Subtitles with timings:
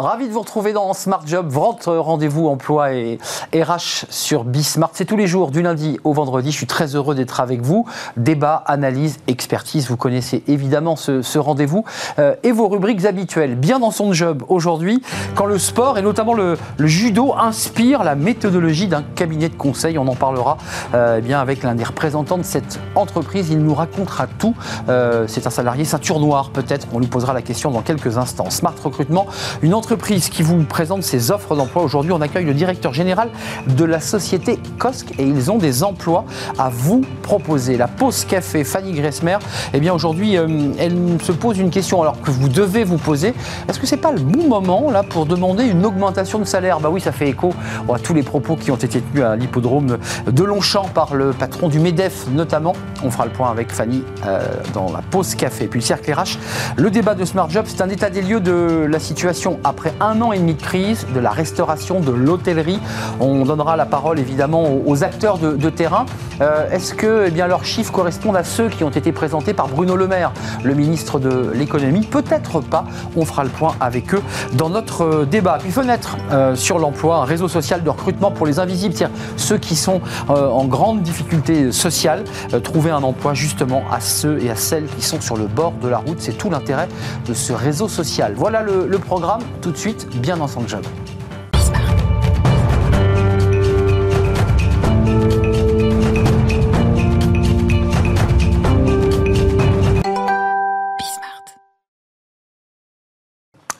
[0.00, 3.18] Ravi de vous retrouver dans Smart Job, votre rendez-vous emploi et
[3.54, 4.92] RH sur Bismart.
[4.94, 6.50] C'est tous les jours, du lundi au vendredi.
[6.50, 7.84] Je suis très heureux d'être avec vous.
[8.16, 9.90] Débat, analyse, expertise.
[9.90, 11.84] Vous connaissez évidemment ce, rendez-vous
[12.18, 13.56] euh, et vos rubriques habituelles.
[13.56, 15.02] Bien dans son job aujourd'hui,
[15.34, 19.98] quand le sport et notamment le, judo inspire la méthodologie d'un cabinet de conseil.
[19.98, 20.56] On en parlera
[20.94, 23.50] euh, eh bien avec l'un des représentants de cette entreprise.
[23.50, 24.54] Il nous racontera tout.
[24.88, 26.86] Euh, c'est un salarié ceinture noire peut-être.
[26.94, 28.48] On lui posera la question dans quelques instants.
[28.48, 29.26] Smart Recrutement,
[29.60, 31.82] une entreprise entreprise qui vous présente ses offres d'emploi.
[31.82, 33.28] Aujourd'hui, on accueille le directeur général
[33.66, 36.24] de la société COSC et ils ont des emplois
[36.58, 37.76] à vous proposer.
[37.76, 39.38] La pause café, Fanny Gressmer,
[39.74, 40.46] eh bien aujourd'hui, euh,
[40.78, 43.34] elle se pose une question alors que vous devez vous poser.
[43.68, 46.78] Est-ce que c'est pas le bon moment là pour demander une augmentation de salaire?
[46.78, 47.52] Bah oui, ça fait écho
[47.92, 49.98] à tous les propos qui ont été tenus à l'hippodrome
[50.30, 52.74] de Longchamp par le patron du MEDEF notamment.
[53.02, 54.38] On fera le point avec Fanny euh,
[54.72, 55.66] dans la pause café.
[55.66, 56.38] Puis le cercle RH,
[56.76, 59.94] le débat de Smart Job, c'est un état des lieux de la situation après après
[60.00, 62.80] un an et demi de crise de la restauration, de l'hôtellerie.
[63.20, 66.06] On donnera la parole évidemment aux, acteurs de, terrain.
[66.40, 69.68] Euh, est-ce que eh bien, leurs chiffres correspondent à ceux qui ont été présentés par
[69.68, 70.32] Bruno Le Maire,
[70.64, 72.00] le ministre de l'économie?
[72.00, 72.84] Peut-être pas.
[73.16, 74.22] On fera le point avec eux
[74.54, 75.58] dans notre euh, débat.
[75.60, 79.58] Puis fenêtre euh, sur l'emploi, un réseau social de recrutement pour les invisibles, c'est-à-dire ceux
[79.58, 82.24] qui sont en grande difficulté sociale,
[82.62, 85.88] trouver un emploi justement à ceux et à celles qui sont sur le bord de
[85.88, 86.16] la route.
[86.18, 86.88] C'est tout l'intérêt
[87.26, 88.34] de ce réseau social.
[88.36, 90.84] Voilà le programme tout de suite bien dans son job.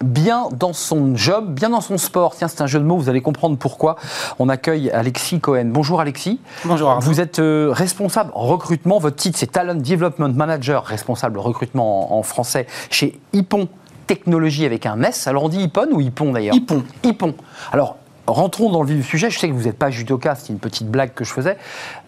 [0.02, 2.34] bien dans son job, bien dans son sport.
[2.36, 3.96] Tiens, c'est un jeu de mots, vous allez comprendre pourquoi.
[4.38, 5.66] On accueille Alexis Cohen.
[5.66, 6.40] Bonjour Alexis.
[6.64, 6.98] Bonjour.
[7.00, 8.98] Vous êtes euh, responsable recrutement.
[8.98, 13.68] Votre titre, c'est Talent Development Manager, responsable recrutement en, français chez Ipon
[14.10, 15.28] technologie avec un S.
[15.28, 16.82] Alors on dit Ipon ou Ipon d'ailleurs Ipon.
[17.04, 17.32] Ipon.
[17.70, 17.96] Alors
[18.26, 19.30] rentrons dans le vif du sujet.
[19.30, 21.56] Je sais que vous n'êtes pas judoka, c'est une petite blague que je faisais.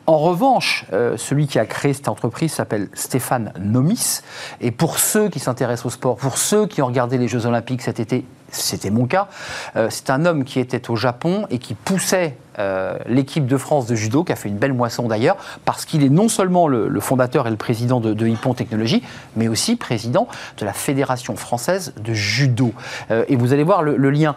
[0.08, 4.22] En revanche, euh, celui qui a créé cette entreprise s'appelle Stéphane Nomis.
[4.60, 7.82] Et pour ceux qui s'intéressent au sport, pour ceux qui ont regardé les Jeux Olympiques
[7.82, 9.28] cet été, c'était mon cas,
[9.76, 13.86] euh, c'est un homme qui était au Japon et qui poussait euh, l'équipe de France
[13.86, 17.00] de judo, qui a fait une belle moisson d'ailleurs, parce qu'il est non seulement le,
[17.00, 19.02] fondateur et le président de, de Hippon Technologies,
[19.36, 22.72] mais aussi président de la Fédération française de judo.
[23.10, 24.36] et vous allez voir le, lien.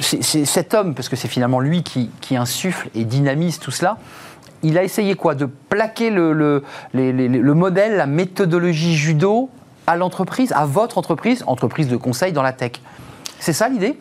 [0.00, 3.96] C'est cet homme, parce que c'est finalement lui qui, insuffle et dynamise tout cela,
[4.62, 5.34] il a essayé quoi?
[5.34, 6.62] De plaquer le,
[6.92, 9.50] modèle, la méthodologie judo
[9.86, 12.72] à l'entreprise, à votre entreprise, entreprise de conseil dans la tech.
[13.38, 13.98] C'est ça l'idée?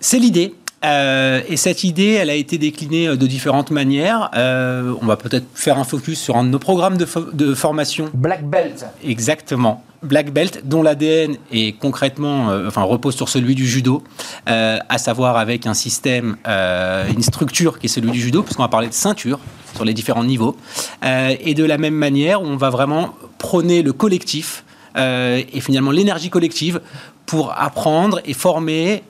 [0.00, 0.54] C'est l'idée.
[0.84, 4.30] Euh, et cette idée, elle a été déclinée euh, de différentes manières.
[4.34, 8.10] Euh, on va peut-être faire un focus sur un de nos programmes de, de formation.
[8.12, 8.86] Black Belt.
[9.02, 9.82] Exactement.
[10.02, 14.04] Black Belt, dont l'ADN est concrètement, enfin, repose sur celui du judo,
[14.44, 18.88] à savoir avec un système, une structure qui est celui du judo, puisqu'on va parler
[18.88, 19.40] de ceinture
[19.74, 20.54] sur les différents niveaux.
[21.02, 24.65] et de la même manière, on va vraiment prôner le collectif
[24.96, 26.80] et finalement l'énergie collective
[27.26, 29.02] pour apprendre et former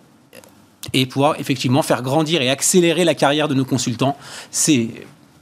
[0.93, 4.17] et pouvoir effectivement faire grandir et accélérer la carrière de nos consultants.
[4.51, 4.89] C'est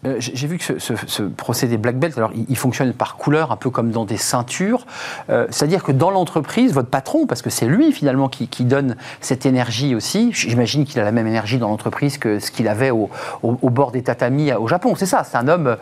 [0.07, 3.71] euh, j'ai vu que ce, procédé Black Belt, alors il, fonctionne par couleur, un peu
[3.71, 4.87] comme dans des ceintures.
[5.31, 9.47] Euh, c'est-à-dire que dans l'entreprise, votre patron, parce que c'est lui finalement qui, donne cette
[9.47, 13.11] énergie aussi, j'imagine qu'il a la même énergie dans l'entreprise que ce qu'il avait au,
[13.43, 14.95] bord des tatamis au Japon.
[14.95, 15.77] C'est ça, c'est un homme, euh,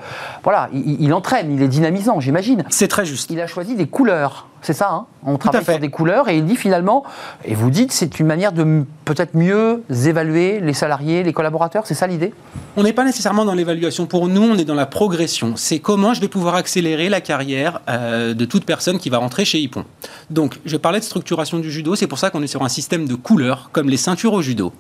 [0.45, 2.65] voilà, il, entraîne, il est dynamisant, j'imagine.
[2.71, 3.31] C'est très juste.
[3.31, 4.47] Il a choisi des couleurs.
[4.63, 7.05] C'est ça, hein on travaille sur des couleurs et il dit finalement,
[7.45, 11.95] et vous dites, c'est une manière de peut-être mieux évaluer les salariés, les collaborateurs, c'est
[11.95, 12.33] ça l'idée?
[12.77, 14.07] On n'est pas nécessairement dans l'évaluation.
[14.07, 15.55] Pour nous, on est dans la progression.
[15.57, 19.45] C'est comment je vais pouvoir accélérer la carrière euh, de toute personne qui va rentrer
[19.45, 19.85] chez Hippon.
[20.31, 23.07] Donc, je parlais de structuration du judo, c'est pour ça qu'on est sur un système
[23.07, 24.73] de couleurs, comme les ceintures au judo.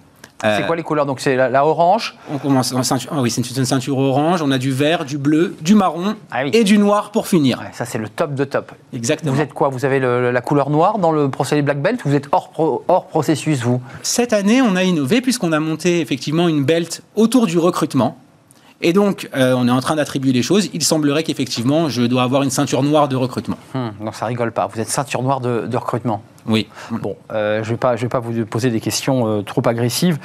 [0.44, 3.10] Euh, c'est quoi les couleurs Donc c'est la, orange On commence en ceinture.
[3.14, 4.42] Ah oui, c'est une ceinture orange.
[4.42, 7.60] On a du vert, du bleu, du marron ah et du noir pour finir.
[7.72, 8.72] ça c'est le top de top.
[8.92, 9.32] Exactement.
[9.32, 12.28] Vous êtes quoi Vous avez la couleur noire dans le procédé Black Belt Vous êtes
[12.32, 13.80] hors, hors processus vous?
[14.02, 18.18] Cette année, on a innové puisqu'on a monté effectivement une belt autour du recrutement.
[18.82, 20.68] Et donc, euh, on est en train d'attribuer les choses.
[20.74, 23.56] Il semblerait qu'effectivement, je dois avoir une ceinture noire de recrutement.
[23.74, 24.66] Hum, non, ça rigole pas.
[24.66, 26.22] Vous êtes ceinture noire de, recrutement.
[26.46, 26.68] Oui.
[26.90, 29.62] Bon, euh, je ne vais, pas, je vais pas vous poser des questions euh, trop
[29.66, 30.18] agressives.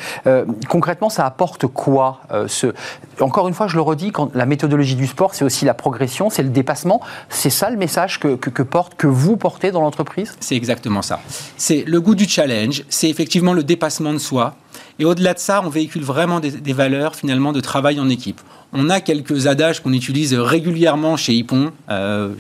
[0.67, 2.73] concrètement, ça apporte quoi ce...
[3.19, 6.29] Encore une fois, je le redis, quand la méthodologie du sport, c'est aussi la progression,
[6.29, 7.01] c'est le dépassement.
[7.29, 10.35] C'est ça le message que, que, porte, que vous portez dans l'entreprise?
[10.39, 11.19] C'est exactement ça.
[11.57, 14.55] C'est le goût du challenge, c'est effectivement le dépassement de soi.
[14.99, 18.41] Et au-delà de ça, on véhicule vraiment des, valeurs finalement de travail en équipe.
[18.73, 21.71] On a quelques adages qu'on utilise régulièrement chez Hippon.
[21.89, 22.33] Euh,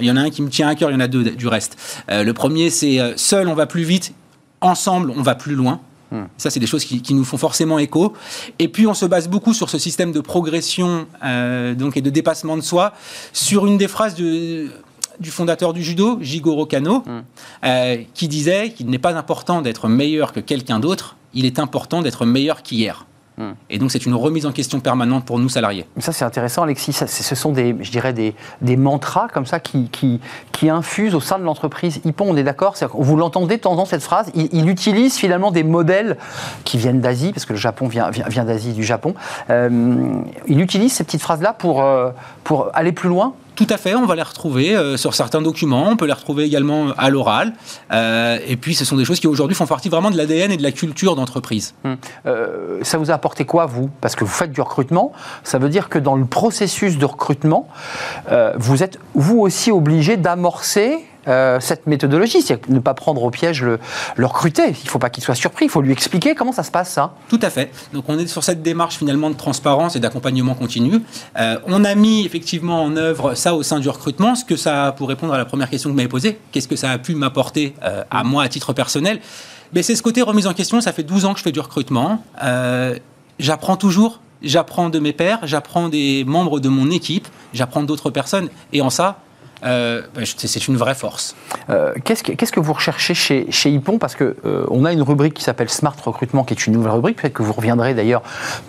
[0.00, 1.24] il y en a un qui me tient à cœur, il y en a deux
[1.24, 1.76] du reste.
[2.10, 4.14] Euh, le premier, c'est euh, seul on va plus vite,
[4.60, 5.80] ensemble, on va plus loin.
[6.10, 6.24] Hmm.
[6.38, 8.14] Ça, c'est des choses qui, nous font forcément écho.
[8.58, 12.10] Et puis, on se base beaucoup sur ce système de progression euh, donc, et de
[12.10, 12.94] dépassement de soi,
[13.34, 14.70] sur une des phrases du
[15.26, 18.04] fondateur du judo, Jigoro Kano, hmm.
[18.14, 22.26] qui disait qu'il n'est pas important d'être meilleur que quelqu'un d'autre, il est important d'être
[22.26, 23.06] meilleur qu'hier.
[23.38, 23.52] Hmm.
[23.70, 25.86] Et donc, c'est une remise en question permanente pour nous, salariés.
[25.98, 26.92] Ça, c'est intéressant, Alexis.
[26.92, 30.20] ce sont des, je dirais, des, des mantras comme ça qui, qui,
[30.50, 32.00] qui, infusent au sein de l'entreprise.
[32.04, 32.74] Ippon, on est d'accord?
[32.94, 36.16] Vous l'entendez temps, cette phrase il, utilise finalement des modèles
[36.64, 39.14] qui viennent d'Asie, parce que le Japon vient, vient, d'Asie, du Japon.
[39.50, 42.10] Euh, il utilise ces petites phrases-là pour, euh,
[42.42, 45.88] pour aller plus loin tout à fait, on va les retrouver euh, sur certains documents,
[45.88, 47.54] on peut les retrouver également à l'oral.
[47.90, 50.56] Euh, et puis, ce sont des choses qui aujourd'hui font partie vraiment de l'ADN et
[50.56, 51.74] de la culture d'entreprise.
[51.82, 51.96] Hum.
[52.26, 53.90] Euh, ça vous a apporté quoi, vous?
[54.00, 55.10] Parce que vous faites du recrutement,
[55.42, 57.66] ça veut dire que dans le processus de recrutement,
[58.56, 63.62] vous êtes vous aussi obligé d'amorcer euh, cette méthodologie, c'est ne pas prendre au piège
[63.62, 63.78] le,
[64.18, 64.68] recruter.
[64.68, 66.90] Il ne faut pas qu'il soit surpris, il faut lui expliquer comment ça se passe
[66.90, 67.14] ça.
[67.28, 67.70] Tout à fait.
[67.92, 71.00] Donc on est sur cette démarche finalement de transparence et d'accompagnement continu.
[71.38, 74.94] Euh, on a mis effectivement en œuvre ça au sein du recrutement, ce que ça,
[74.96, 77.14] pour répondre à la première question que vous m'avez posée, qu'est-ce que ça a pu
[77.14, 79.20] m'apporter euh, à moi à titre personnel?
[79.72, 81.60] Mais c'est ce côté remise en question, ça fait 12 ans que je fais du
[81.60, 82.24] recrutement.
[83.38, 88.48] j'apprends toujours, j'apprends de mes pairs, j'apprends des membres de mon équipe, j'apprends d'autres personnes.
[88.72, 89.18] Et en ça,
[89.64, 91.34] euh, bah, c'est une vraie force.
[91.70, 93.98] Euh, qu'est-ce, que, vous recherchez chez, chez Hippon?
[93.98, 97.20] Parce qu'on euh, a une rubrique qui s'appelle Smart Recrutement, qui est une nouvelle rubrique.
[97.20, 98.22] Peut-être que vous reviendrez d'ailleurs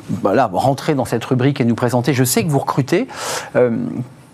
[0.10, 2.14] voilà, rentrer dans cette rubrique et nous présenter.
[2.14, 3.08] Je sais que vous recrutez.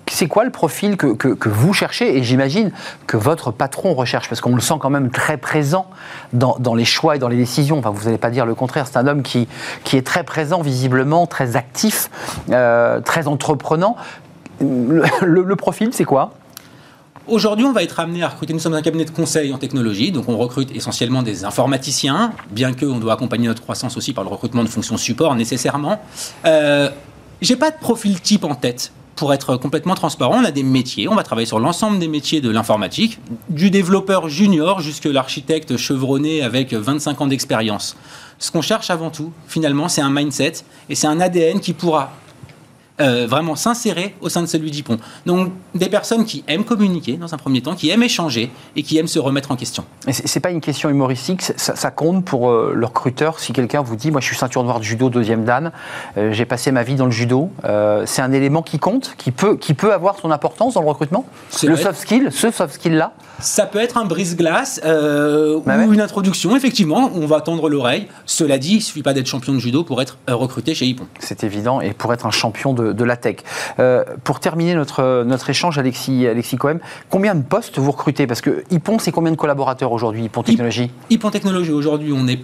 [0.07, 2.17] c'est quoi le profil que, vous cherchez?
[2.17, 2.71] Et j'imagine
[3.07, 5.87] que votre patron recherche, parce qu'on le sent quand même très présent
[6.31, 7.79] dans, les choix et dans les décisions.
[7.79, 8.87] Enfin, vous n'allez pas dire le contraire.
[8.87, 9.47] C'est un homme qui
[9.93, 12.09] est très présent, visiblement, très actif,
[12.47, 13.97] très entreprenant.
[14.61, 16.31] le profil, c'est quoi?
[17.27, 18.54] Aujourd'hui, on va être amené à recruter.
[18.54, 22.72] Nous sommes un cabinet de conseil en technologie, donc on recrute essentiellement des informaticiens, bien
[22.74, 26.00] qu'on doit accompagner notre croissance aussi par le recrutement de fonctions support nécessairement.
[26.45, 26.89] Euh,
[27.42, 28.92] J'ai pas de profil type en tête.
[29.16, 32.42] Pour être complètement transparent, on a des métiers, on va travailler sur l'ensemble des métiers
[32.42, 33.18] de l'informatique,
[33.50, 37.95] du développeur junior jusqu'à l'architecte chevronné avec 25 ans d'expérience.
[38.38, 40.54] Ce qu'on cherche avant tout, finalement, c'est un mindset
[40.89, 42.12] et c'est un ADN qui pourra
[43.01, 44.97] euh, vraiment s'insérer au sein de celui d'IPON.
[45.25, 48.97] Donc des personnes qui aiment communiquer dans un premier temps, qui aiment échanger et qui
[48.97, 49.83] aiment se remettre en question.
[50.07, 53.42] C'est pas une question humoristique, ça, compte pour euh, le recruteur.
[53.42, 55.74] Si quelqu'un vous dit, moi je suis ceinture noire de judo deuxième dan,
[56.15, 57.50] euh, j'ai passé ma vie dans le judo,
[58.06, 61.25] c'est un élément qui compte, qui peut, qui peut avoir son importance dans le recrutement?
[61.63, 63.12] Le soft skill, ce soft skill là.
[63.39, 66.56] Ça peut être un brise-glace bah ou une introduction.
[66.56, 68.07] Effectivement, on va tendre l'oreille.
[68.25, 71.07] Cela dit, il suffit pas d'être champion de judo pour être recruté chez Ippon.
[71.19, 73.37] C'est évident et pour être un champion de de, la tech.
[73.79, 76.79] Euh, pour terminer notre, notre échange, Alexis, Alexis Cohen,
[77.09, 78.27] combien de postes vous recrutez?
[78.27, 82.39] Parce que Ipon, c'est combien de collaborateurs aujourd'hui, Ipon Technologie Ipon Technologie, aujourd'hui, on est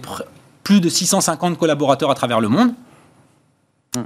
[0.62, 2.70] plus de 650 collaborateurs à travers le monde.
[3.96, 4.02] Hmm.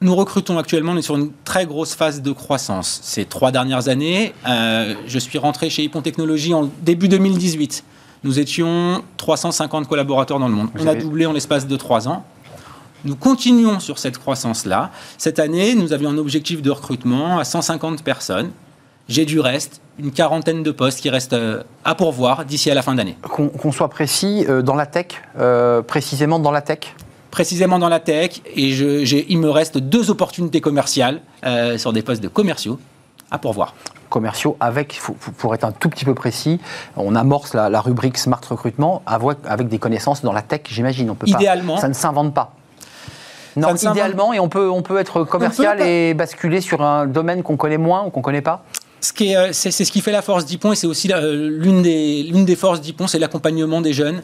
[0.00, 3.00] Nous recrutons actuellement, on est sur une très grosse phase de croissance.
[3.02, 7.84] Ces trois dernières années, euh, je suis rentré chez Ipon Technologie en début 2018.
[8.22, 10.68] Nous étions 350 collaborateurs dans le monde.
[10.78, 12.24] on a doublé en l'espace de trois ans.
[13.04, 14.90] Nous continuons sur cette croissance-là.
[15.16, 18.50] Cette année, nous avions un objectif de recrutement à 150 personnes.
[19.08, 22.82] J'ai du reste, une quarantaine de postes qui restent euh, à pourvoir d'ici à la
[22.82, 23.16] fin d'année.
[23.22, 25.06] Qu'on soit précis, euh, dans la tech,
[25.38, 26.94] euh, précisément dans la tech?
[27.30, 31.20] Précisément dans la tech, et il me reste deux opportunités commerciales
[31.76, 32.80] sur des postes de commerciaux
[33.30, 33.74] à pourvoir
[34.08, 35.00] commerciaux avec,
[35.38, 36.58] pour être un tout petit peu précis,
[36.96, 41.08] on amorce la, rubrique Smart Recrutement avec des connaissances dans la tech, j'imagine.
[41.10, 41.78] On peut Idéalement.
[41.78, 42.52] ça ne s'invente pas.
[43.56, 47.56] Non, idéalement, et on peut, on peut être commercial et basculer sur un domaine qu'on
[47.56, 48.64] connaît moins ou qu'on ne connaît pas
[49.22, 52.80] euh, c'est, ce qui fait la force d'Ipon et c'est aussi l'une des, des forces
[52.80, 54.22] d'Ipon, c'est l'accompagnement des jeunes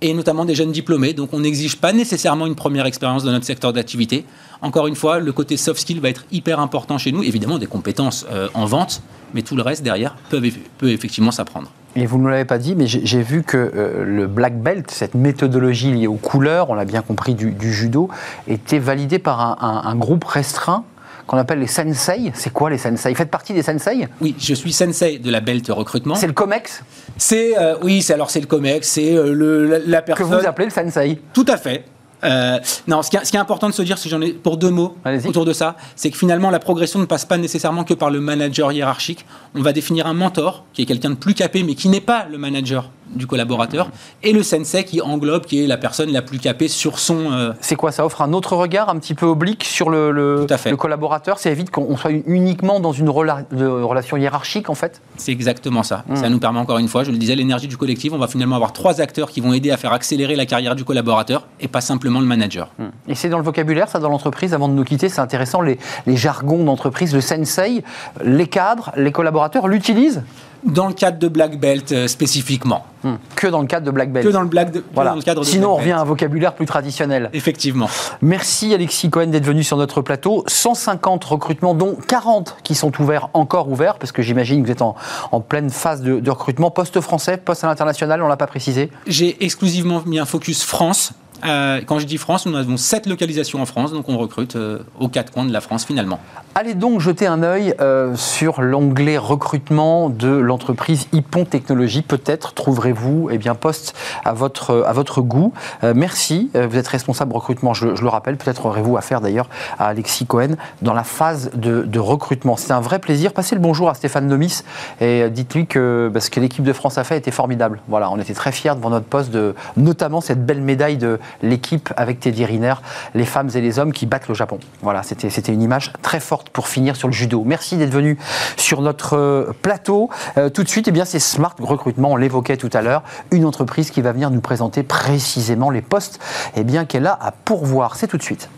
[0.00, 1.12] et notamment des jeunes diplômés.
[1.12, 4.24] Donc on n'exige pas nécessairement une première expérience dans notre secteur d'activité.
[4.60, 7.22] Encore une fois, le côté soft skill va être hyper important chez nous.
[7.22, 9.02] Évidemment, des compétences euh, en vente,
[9.34, 10.42] mais tout le reste derrière peut,
[10.78, 11.70] peut effectivement s'apprendre.
[11.94, 15.14] Et vous ne l'avez pas dit, mais j'ai vu que euh, le black belt, cette
[15.14, 18.08] méthodologie liée aux couleurs, on l'a bien compris, du, judo,
[18.48, 20.84] était validé par un, groupe restreint
[21.26, 22.32] qu'on appelle les sensei.
[22.34, 23.12] C'est quoi les sensei?
[23.12, 24.08] Vous faites partie des sensei?
[24.20, 26.14] Oui, je suis sensei de la belt recrutement.
[26.14, 26.82] C'est le COMEX?
[27.16, 30.46] C'est euh, oui, c'est alors c'est le COMEX, c'est euh, la, la, personne que vous
[30.46, 31.20] appelez le sensei.
[31.32, 31.84] Tout à fait.
[32.24, 34.96] Euh, non, ce qui, est, important de se dire, si j'en ai pour deux mots
[35.26, 38.20] autour de ça, c'est que finalement la progression ne passe pas nécessairement que par le
[38.20, 39.26] manager hiérarchique.
[39.54, 42.26] On va définir un mentor, qui est quelqu'un de plus capé, mais qui n'est pas
[42.30, 43.90] le manager du collaborateur,
[44.22, 47.32] et le sensei qui englobe, qui est la personne la plus capée sur son.
[47.32, 50.46] Euh, c'est quoi Ça offre un autre regard un petit peu oblique sur le, le,
[50.46, 51.38] le collaborateur?
[51.38, 55.00] Ça évite qu'on soit uniquement dans une relation hiérarchique en fait?
[55.16, 56.04] C'est exactement ça.
[56.08, 56.16] Hmm.
[56.16, 58.12] Ça nous permet encore une fois, je le disais, l'énergie du collectif.
[58.12, 60.84] On va finalement avoir trois acteurs qui vont aider à faire accélérer la carrière du
[60.84, 62.70] collaborateur et pas simplement le manager.
[62.78, 62.88] Hmm.
[63.08, 65.78] Et c'est dans le vocabulaire, ça, dans l'entreprise, avant de nous quitter, c'est intéressant, les,
[66.06, 67.84] les jargons d'entreprise, le sensei,
[68.24, 70.22] les cadres, les collaborateurs l'utilisent?
[70.64, 72.86] Dans le cadre de Black Belt euh, spécifiquement.
[73.02, 73.14] Hmm.
[73.34, 74.26] Que dans le cadre de Black Belt.
[74.26, 75.16] Que dans le, black voilà.
[75.24, 77.30] cadre de Sinon, on revient à un vocabulaire plus traditionnel.
[77.32, 77.88] Effectivement.
[78.20, 80.44] Merci Alexis Cohen d'être venu sur notre plateau.
[80.46, 84.82] 150 recrutements, dont 40 qui sont ouverts, encore ouverts, parce que j'imagine que vous êtes
[84.82, 84.94] en,
[85.40, 86.70] pleine phase de, de recrutement.
[86.70, 88.90] Poste français, poste à l'international, on ne l'a pas précisé?
[89.06, 91.12] J'ai exclusivement mis un focus France
[91.44, 94.78] euh, quand je dis France, nous avons sept localisations en France, donc on recrute euh,
[94.98, 96.20] aux quatre coins de la France finalement.
[96.54, 102.02] Allez donc jeter un œil euh, sur l'onglet recrutement de l'entreprise Ipon Technologies.
[102.02, 103.94] Peut-être trouverez-vous eh bien, poste
[104.24, 105.52] à votre, à votre goût.
[105.82, 108.36] merci, vous êtes responsable recrutement, je, le rappelle.
[108.36, 112.56] Peut-être aurez-vous affaire d'ailleurs à Alexis Cohen dans la phase de, recrutement.
[112.56, 113.32] C'est un vrai plaisir.
[113.32, 114.62] Passez le bonjour à Stéphane Nomis
[115.00, 117.80] et dites-lui que ce que l'équipe de France a fait était formidable.
[117.88, 121.92] Voilà, on était très fiers devant notre poste de notamment cette belle médaille de l'équipe
[121.96, 122.74] avec Teddy Riner,
[123.14, 124.58] les femmes et les hommes qui battent le Japon.
[124.82, 127.42] Voilà, c'était une image très forte pour finir sur le judo.
[127.44, 128.18] Merci d'être venu
[128.56, 130.10] sur notre euh, plateau.
[130.36, 133.44] Euh, tout de suite, eh bien, c'est Smart Recrutement, on l'évoquait tout à l'heure, une
[133.44, 136.20] entreprise qui va venir nous présenter précisément les postes
[136.56, 137.96] eh qu'elle a à pourvoir.
[137.96, 138.48] C'est tout de suite.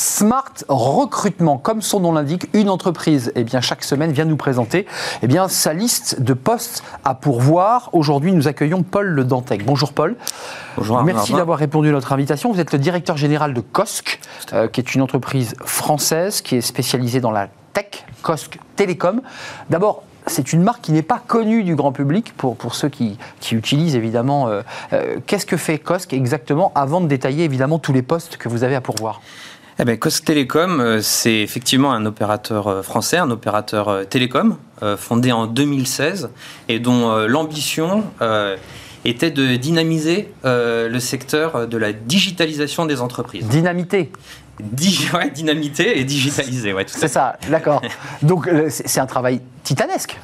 [0.00, 4.86] Smart Recrutement, comme son nom l'indique, une entreprise, eh bien, chaque semaine vient nous présenter
[5.20, 7.90] eh bien, sa liste de postes à pourvoir.
[7.92, 9.62] Aujourd'hui, nous accueillons Paul Le Dantec.
[9.62, 10.16] Bonjour Paul.
[10.78, 11.02] Bonjour.
[11.02, 12.50] Merci d'avoir répondu à notre invitation.
[12.50, 14.20] Vous êtes le directeur général de COSC,
[14.54, 19.20] euh, qui est une entreprise française qui est spécialisée dans la tech, COSC Télécom.
[19.68, 23.18] D'abord, c'est une marque qui n'est pas connue du grand public pour, pour ceux qui,
[23.40, 24.48] qui utilisent évidemment.
[24.48, 24.62] Euh,
[24.94, 28.64] euh, qu'est-ce que fait COSC exactement avant de détailler évidemment tous les postes que vous
[28.64, 29.20] avez à pourvoir?
[29.80, 34.56] Eh bien, Télécom, euh, c'est effectivement un opérateur euh, français, un opérateur euh, télécom,
[34.96, 36.30] fondé en 2016,
[36.68, 38.02] et dont l'ambition
[39.04, 43.46] était de dynamiser le secteur de la digitalisation des entreprises.
[43.46, 44.10] Dynamité
[45.14, 47.82] ouais, dynamité et digitaliser, ouais, C'est ça, d'accord.
[48.22, 50.18] Donc c'est un travail titanesque.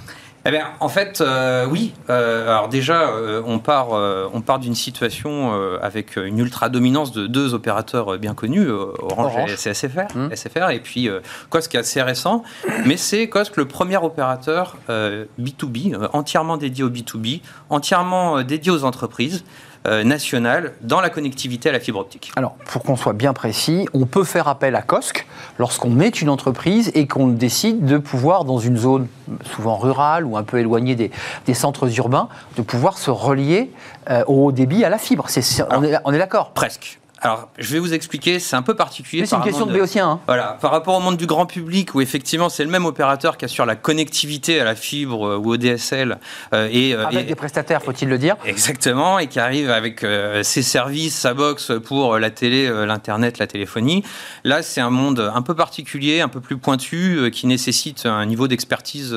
[0.46, 1.92] Eh bien, en fait, euh, oui.
[2.08, 3.88] Euh, alors déjà, euh, on part,
[4.32, 9.56] on part d'une situation avec une ultra dominance de deux opérateurs bien connus, Orange, et
[9.56, 10.34] SFR, mmh.
[10.34, 11.08] SFR, et puis
[11.50, 12.42] Cosc est assez récent,
[12.84, 19.44] mais c'est Cosc le premier opérateur B2B, entièrement dédié au B2B, entièrement dédié aux entreprises.
[19.86, 22.32] Euh, nationale dans la connectivité à la fibre optique.
[22.34, 25.26] Alors, pour qu'on soit bien précis, on peut faire appel à COSC
[25.58, 29.06] lorsqu'on est une entreprise et qu'on décide de pouvoir, dans une zone
[29.44, 33.70] souvent rurale ou un peu éloignée des, centres urbains, de pouvoir se relier
[34.10, 35.26] euh, au haut débit à la fibre.
[35.70, 36.50] on est d'accord?
[36.50, 36.98] Presque.
[37.26, 39.26] Alors, je vais vous expliquer, c'est un peu particulier.
[39.26, 40.08] C'est une question de béotien.
[40.08, 40.20] Hein.
[40.28, 43.44] Voilà, par rapport au monde du grand public, où effectivement c'est le même opérateur qui
[43.44, 46.18] assure la connectivité à la fibre euh, ou au DSL.
[46.54, 48.36] Euh, et, euh, avec des prestataires, faut-il le dire.
[48.44, 50.06] Exactement, et qui arrive avec
[50.42, 54.04] ses services, sa box pour la télé, l'internet, la téléphonie.
[54.44, 58.46] Là, c'est un monde un peu particulier, un peu plus pointu, qui nécessite un niveau
[58.46, 59.16] d'expertise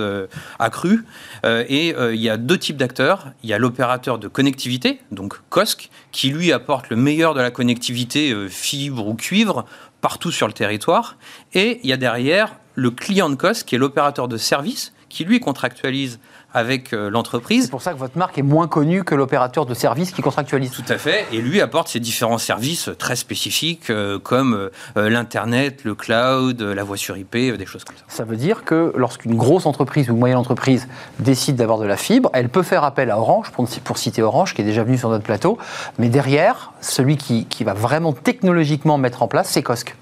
[0.58, 1.06] accru.
[1.46, 3.28] et il y a deux types d'acteurs.
[3.44, 7.52] Il y a l'opérateur de connectivité, donc COSC, qui lui apporte le meilleur de la
[7.52, 9.66] connectivité euh, fibre ou cuivre
[10.02, 11.18] partout sur le territoire.
[11.54, 15.26] Et il y a derrière le client de COS, qui est l'opérateur de service, qui
[15.26, 16.20] lui contractualise
[16.54, 17.66] avec euh, l'entreprise.
[17.66, 20.72] C'est pour ça que votre marque est moins connue que l'opérateur de service qui contractualise.
[20.72, 21.26] Tout à fait.
[21.32, 26.84] Et lui apporte ses différents services très spécifiques euh, comme euh, l'Internet, le cloud, la
[26.84, 28.04] voix sur IP, des choses comme ça.
[28.08, 30.88] Ça veut dire que lorsqu'une grosse entreprise ou une moyenne entreprise
[31.20, 34.54] décide d'avoir de la fibre, elle peut faire appel à Orange, pour, pour, citer Orange,
[34.54, 35.58] qui est déjà venu sur notre plateau.
[35.98, 39.96] Mais derrière, celui qui, qui va vraiment technologiquement mettre en place, c'est COSC.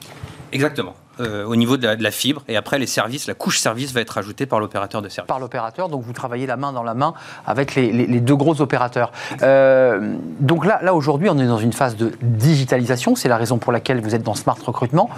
[0.51, 0.95] Exactement.
[1.19, 2.43] Euh, au niveau de la, fibre.
[2.47, 5.27] Et après, les services, la couche service va être ajoutée par l'opérateur de service.
[5.27, 7.13] Par l'opérateur, donc vous travaillez la main dans la main
[7.45, 9.11] avec les, deux gros opérateurs.
[9.41, 13.15] Euh, donc là, là aujourd'hui, on est dans une phase de digitalisation.
[13.15, 15.09] C'est la raison pour laquelle vous êtes dans Smart Recrutement.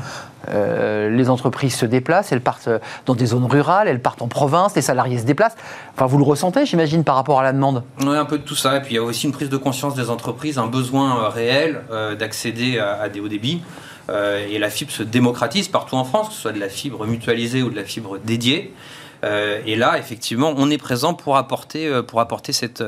[0.50, 2.70] Euh, les entreprises se déplacent, elles partent
[3.06, 5.58] dans des zones rurales, elles partent en province, les salariés se déplacent.
[5.96, 7.84] Enfin, vous le ressentez, j'imagine, par rapport à la demande?
[8.00, 8.78] Oui, un peu de tout ça.
[8.78, 11.82] Et puis il y a aussi une prise de conscience des entreprises, un besoin réel
[12.18, 13.62] d'accéder à, à, des hauts débits.
[14.10, 17.06] Euh, et la fibre se démocratise partout en France, que ce soit de la fibre
[17.06, 18.74] mutualisée ou de la fibre dédiée.
[19.66, 22.82] et là, effectivement, on est présent pour apporter, pour apporter cette,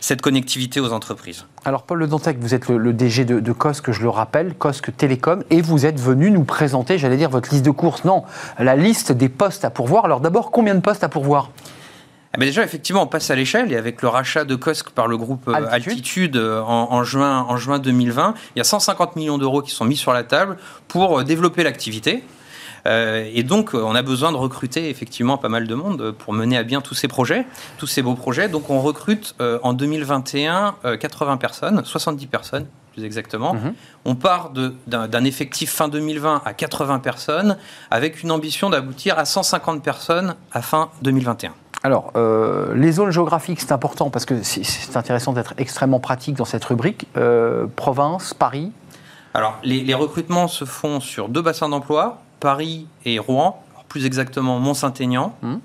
[0.00, 1.44] cette connectivité aux entreprises.
[1.64, 4.96] Alors Paul Le Dantec, vous êtes le, DG de, de COSC, je le rappelle, COSC
[4.96, 8.04] Télécom, et vous êtes venu nous présenter, j'allais dire, votre liste de courses.
[8.04, 8.22] Non,
[8.60, 10.04] la liste des postes à pourvoir.
[10.04, 11.50] Alors d'abord, combien de postes à pourvoir?
[12.34, 15.06] Ah ben déjà, effectivement, on passe à l'échelle et avec le rachat de COSC par
[15.06, 19.36] le groupe euh, Altitude, euh, en, juin, en juin 2020, il y a 150 millions
[19.36, 20.56] d'euros qui sont mis sur la table
[20.88, 22.24] pour euh, développer l'activité.
[22.86, 26.62] et donc, on a besoin de recruter effectivement pas mal de monde pour mener à
[26.62, 27.46] bien tous ces projets,
[27.78, 28.48] tous ces beaux projets.
[28.48, 33.54] Donc, on recrute en 2021 80 personnes, 70 personnes plus exactement.
[33.54, 33.74] Mhm.
[34.04, 34.52] On part
[34.86, 37.56] d'un effectif fin 2020 à 80 personnes,
[37.90, 41.52] avec une ambition d'aboutir à 150 personnes à fin 2021.
[41.84, 46.44] Alors, euh, les zones géographiques, c'est important parce que c'est intéressant d'être extrêmement pratique dans
[46.44, 47.06] cette rubrique.
[47.16, 48.70] Euh, province, Paris
[49.34, 55.34] Alors, les, recrutements se font sur deux bassins d'emploi, Paris et Rouen, plus exactement Mont-Saint-Aignan.
[55.42, 55.56] Hmm.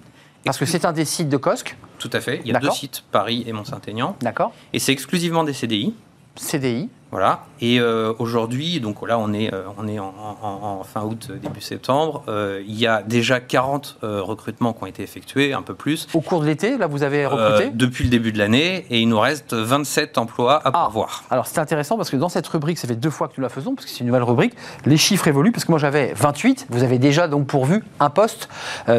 [0.43, 2.41] Parce que c'est un des sites de COSC Tout à fait.
[2.45, 4.15] Il y a deux sites, Paris et Mont-Saint-Aignan.
[4.21, 4.53] D'accord.
[4.73, 5.93] Et c'est exclusivement des CDI.
[6.35, 6.89] CDI.
[7.11, 7.45] Voilà.
[7.61, 12.23] Et euh, aujourd'hui, donc là, on est, euh, on est en, fin août, début septembre.
[12.27, 16.07] Euh, il y a déjà 40 recrutements qui ont été effectués, un peu plus.
[16.13, 19.09] Au cours de l'été, là, vous avez recruté Depuis le début de l'année, et il
[19.09, 20.83] nous reste 27 emplois à ah.
[20.85, 21.23] pourvoir.
[21.29, 23.49] Alors, c'est intéressant parce que dans cette rubrique, ça fait deux fois que nous la
[23.49, 24.53] faisons, parce que c'est une nouvelle rubrique.
[24.85, 26.67] Les chiffres évoluent, parce que moi, j'avais 28.
[26.69, 28.49] Vous avez déjà donc pourvu un poste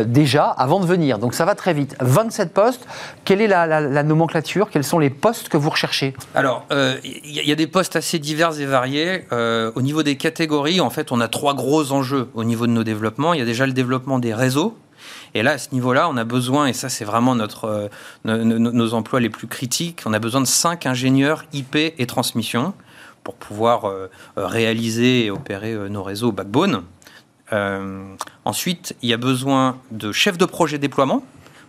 [0.07, 1.19] déjà avant de venir.
[1.19, 1.97] Donc, ça va très vite.
[2.01, 2.87] 27 postes.
[3.25, 4.71] Quelle est la, nomenclature?
[4.71, 6.15] Quels sont les postes que vous recherchez?
[6.35, 6.67] Alors,
[7.05, 9.27] il y, y, a des postes assez divers et variés.
[9.33, 12.73] Euh, au niveau des catégories, en fait, on a trois gros enjeux au niveau de
[12.73, 13.35] nos développements.
[13.35, 14.77] Il y a déjà le développement des réseaux.
[15.35, 17.65] Et là, à ce niveau-là, on a besoin, et ça, c'est vraiment notre,
[18.25, 22.73] euh, nos, emplois les plus critiques, on a besoin de cinq ingénieurs IP et transmission
[23.23, 26.83] pour pouvoir euh, réaliser et opérer nos réseaux backbone.
[28.45, 31.23] ensuite, il y a besoin de chefs de projet déploiement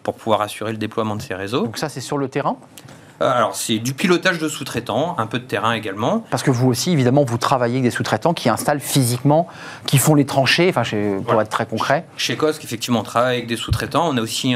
[0.04, 1.66] pour pouvoir assurer le déploiement de ces réseaux.
[1.66, 2.58] Donc ça, c'est sur le terrain?
[2.58, 6.26] euh, alors, c'est du pilotage de sous-traitants, un peu de terrain également.
[6.30, 9.48] Parce que vous aussi, évidemment, vous travaillez avec des sous-traitants qui installent physiquement,
[9.86, 10.84] qui font les tranchées, enfin,
[11.28, 12.06] pour être très concret.
[12.18, 14.10] Chez COSC, effectivement, on travaille avec des sous-traitants.
[14.10, 14.56] On a aussi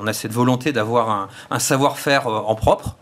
[0.00, 2.96] on a cette volonté d'avoir un, savoir-faire euh, en propre.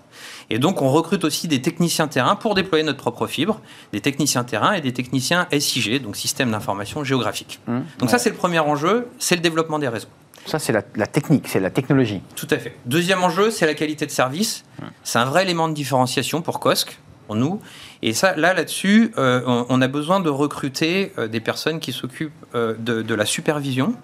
[0.48, 3.60] Et donc, on recrute aussi des techniciens terrain pour déployer notre propre fibre,
[3.92, 7.58] des techniciens terrain et des techniciens SIG, donc système d'information géographique.
[7.66, 7.80] Mmh.
[7.98, 10.08] donc, ça, c'est le premier enjeu, c'est le développement des réseaux.
[10.46, 12.22] Ça, c'est la, technique, c'est la technologie.
[12.36, 12.76] Tout à fait.
[12.86, 14.64] Deuxième enjeu, c'est la qualité de service.
[15.02, 17.60] C'est un vrai élément de différenciation pour COSC, pour nous.
[18.02, 22.32] Et ça, là, là-dessus, euh, on, a besoin de recruter euh, des personnes qui s'occupent
[22.54, 23.94] euh, de, la supervision,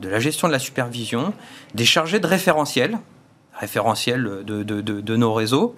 [0.00, 1.34] de la gestion de la supervision,
[1.74, 2.98] des chargés de référentiel,
[3.54, 5.74] référentiel de, de nos réseaux,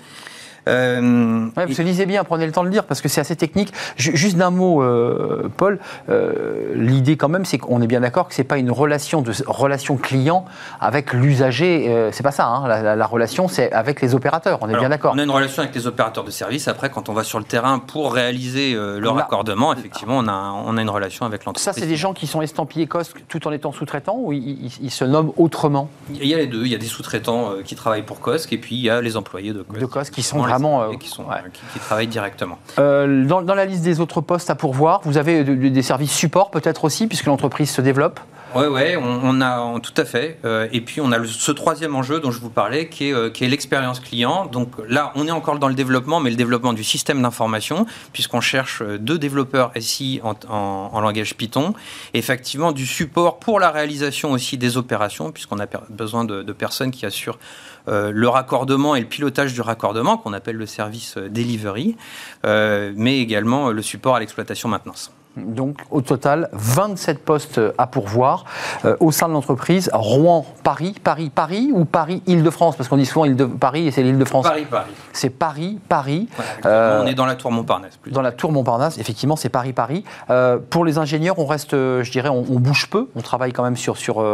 [0.68, 3.36] euh, ouais, vous lisez bien, prenez le temps de le dire, parce que c'est assez
[3.36, 3.72] technique.
[3.96, 8.34] Juste d'un mot, euh, Paul, euh, l'idée quand même, c'est qu'on est bien d'accord que
[8.34, 10.44] c'est pas une relation de relation client
[10.80, 11.86] avec l'usager.
[11.88, 14.58] Euh, c'est pas ça, hein, la, relation, c'est avec les opérateurs.
[14.62, 15.12] On est bien d'accord.
[15.14, 16.68] On a une relation avec les opérateurs de service.
[16.68, 20.76] Après, quand on va sur le terrain pour réaliser le raccordement, effectivement, on a, on
[20.76, 21.64] a une relation avec l'entreprise.
[21.64, 25.04] Ça, c'est des gens qui sont estampillés COSC tout en étant sous-traitants ou ils, se
[25.04, 25.88] nomment autrement?
[26.10, 26.64] Il y a les deux.
[26.64, 29.16] Il y a des sous-traitants qui travaillent pour COSC et puis il y a les
[29.16, 29.80] employés de COSC.
[29.80, 31.24] De COSC qui sont euh, qui, sont,
[31.72, 32.58] qui, travaillent directement.
[32.78, 36.84] Euh, dans, la liste des autres postes à pourvoir, vous avez des services support peut-être
[36.84, 38.20] aussi, puisque l'entreprise se développe
[38.54, 40.38] oui, ouais, on, a tout à fait.
[40.44, 43.44] Euh, et puis on a ce troisième enjeu dont je vous parlais, qui est, qui
[43.44, 44.44] est l'expérience client.
[44.44, 48.42] Donc là, on est encore dans le développement, mais le développement du système d'information, puisqu'on
[48.42, 51.72] cherche deux développeurs SI en, langage Python.
[52.12, 56.90] effectivement, du support pour la réalisation aussi des opérations, puisqu'on a besoin de, de personnes
[56.90, 61.28] qui assurent euh, le raccordement et le pilotage du raccordement, qu'on appelle le service euh,
[61.28, 61.96] delivery,
[62.44, 65.12] euh, mais également le support à l'exploitation maintenance.
[65.36, 68.44] Donc au total, 27 postes à pourvoir
[68.84, 69.90] euh, au sein de l'entreprise.
[69.92, 72.76] Rouen, Paris, Paris, Paris ou Paris, Île-de-France?
[72.76, 74.46] Parce qu'on dit souvent Île-de-Paris et c'est l'Île-de-France.
[74.46, 74.90] Paris, Paris.
[75.12, 76.28] C'est Paris, Paris.
[76.66, 77.98] Euh, on est dans la tour Montparnasse.
[78.06, 80.04] Dans la tour Montparnasse, effectivement, c'est Paris, Paris.
[80.30, 83.08] Euh, pour les ingénieurs, on reste, je dirais, on, bouge peu.
[83.16, 84.24] On travaille quand même sur, sur,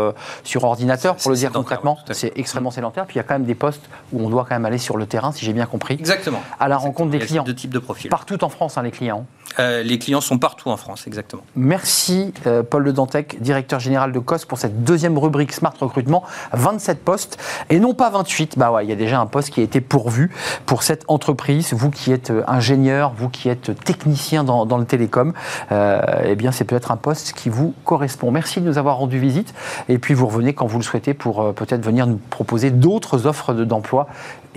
[0.43, 1.99] sur ordinateur, pour le dire concrètement.
[2.11, 3.07] c'est extrêmement sédentaire.
[3.07, 4.97] Puis il y a quand même des postes où on doit quand même aller sur
[4.97, 5.95] le terrain, si j'ai bien compris.
[5.95, 6.43] Exactement.
[6.59, 7.45] À la rencontre des clients.
[7.45, 8.11] De type de profil.
[8.11, 9.27] Partout en France, hein, les clients.
[9.59, 11.43] Les clients sont partout en France exactement.
[11.57, 16.23] Merci euh, Paul Le Dantec, directeur général de COS, pour cette deuxième rubrique Smart Recrutement.
[16.53, 17.39] 27 postes
[17.71, 18.59] et non pas 28.
[18.59, 20.31] Bah ouais, il y a déjà un poste qui a été pourvu
[20.67, 21.73] pour cette entreprise.
[21.73, 25.33] Vous qui êtes euh, ingénieur, vous qui êtes technicien dans, le télécom,
[25.73, 28.31] euh, eh bien c'est peut-être un poste qui vous correspond.
[28.31, 29.55] Merci de nous avoir rendu visite
[29.89, 33.53] et puis vous revenez quand vous le souhaitez pour peut-être venir nous proposer d'autres offres
[33.55, 34.09] d'emploi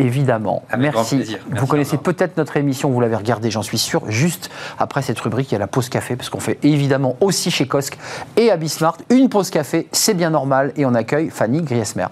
[0.01, 0.63] évidemment.
[0.77, 1.37] Merci.
[1.51, 4.03] Vous connaissez peut-être notre émission, vous l'avez regardée, j'en suis sûr.
[4.09, 7.51] Juste après cette rubrique, il y a la pause café, parce qu'on fait évidemment aussi
[7.51, 7.97] chez Cosque
[8.37, 12.07] et à Bismart une pause café, c'est bien normal, et on accueille Fanny Griesmer.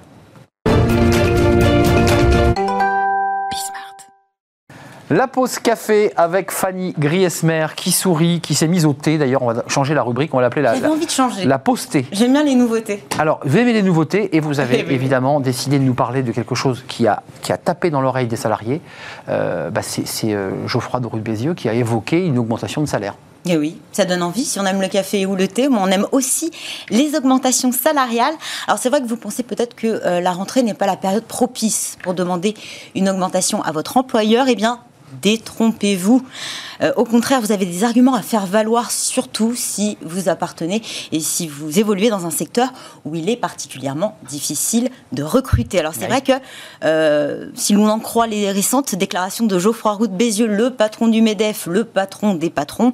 [5.12, 9.18] La pause café avec Fanny Griesmer qui sourit, qui s'est mise au thé.
[9.18, 11.46] D'ailleurs, on va changer la rubrique, on va l'appeler la, envie de changer.
[11.46, 12.06] la pause thé.
[12.12, 13.04] J'aime bien les nouveautés.
[13.18, 16.54] Alors, vous aimez les nouveautés et vous avez évidemment décidé de nous parler de quelque
[16.54, 18.82] chose qui a, qui a tapé dans l'oreille des salariés.
[19.30, 23.16] Euh, bah, c'est euh, Geoffroy de Bézieux qui a évoqué une augmentation de salaire.
[23.46, 24.44] Et eh oui, ça donne envie.
[24.44, 26.52] Si on aime le café ou le thé, mais on aime aussi
[26.90, 28.36] les augmentations salariales.
[28.68, 31.24] Alors c'est vrai que vous pensez peut-être que euh, la rentrée n'est pas la période
[31.24, 32.54] propice pour demander
[32.96, 34.48] une augmentation à votre employeur.
[34.50, 34.82] Eh bien,
[35.22, 36.24] détrompez-vous.
[36.82, 41.20] Euh, au contraire, vous avez des arguments à faire valoir, surtout si vous appartenez et
[41.20, 42.70] si vous évoluez dans un secteur
[43.06, 45.80] où il est particulièrement difficile de recruter.
[45.80, 46.34] Alors c'est vrai que
[46.84, 51.22] euh, si l'on en croit les récentes déclarations de Geoffroy Roux Bézieux, le patron du
[51.22, 52.94] MEDEF, le patron des patrons,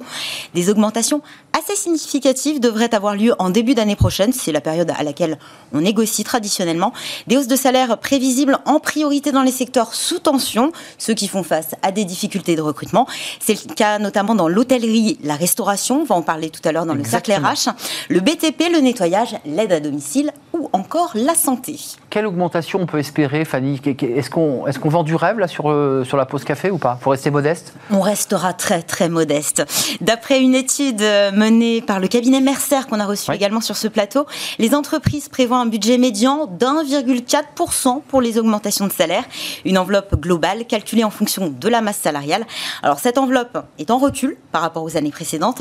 [0.54, 1.22] des augmentations
[1.56, 4.32] assez significatives devraient avoir lieu en début d'année prochaine.
[4.32, 5.38] C'est la période à laquelle
[5.72, 6.92] on négocie traditionnellement.
[7.26, 11.42] Des hausses de salaire prévisibles en priorité dans les secteurs sous tension, ceux qui font
[11.42, 13.06] face à des difficultés de recrutement.
[13.40, 16.86] C'est le cas notamment dans l'hôtellerie, la restauration, on va en parler tout à l'heure
[16.86, 17.70] dans le cercle RH,
[18.08, 21.78] le BTP, le nettoyage, l'aide à domicile ou encore la santé.
[22.16, 25.70] Quelle augmentation on peut espérer, Fanny Est-ce qu'on est qu'on vend du rêve là, sur,
[25.70, 26.96] euh, sur la pause café ou pas?
[27.02, 29.66] Pour rester modeste On restera très très modeste.
[30.00, 33.86] D'après une étude euh, menée par le cabinet Mercer qu'on a reçu également sur ce
[33.86, 34.24] plateau,
[34.58, 39.24] les entreprises prévoient un budget médian d'1,4% pour les augmentations de salaire,
[39.66, 42.46] une enveloppe globale calculée en fonction de la masse salariale.
[42.82, 45.60] Alors cette enveloppe est en recul par rapport aux années précédentes.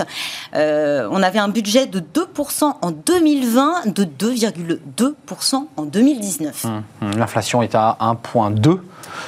[0.56, 6.44] Euh, on avait un budget de 2% en 2020, de 2,2% en 2019.
[6.63, 7.12] Hum, hum.
[7.17, 8.79] L'inflation est à 1,2.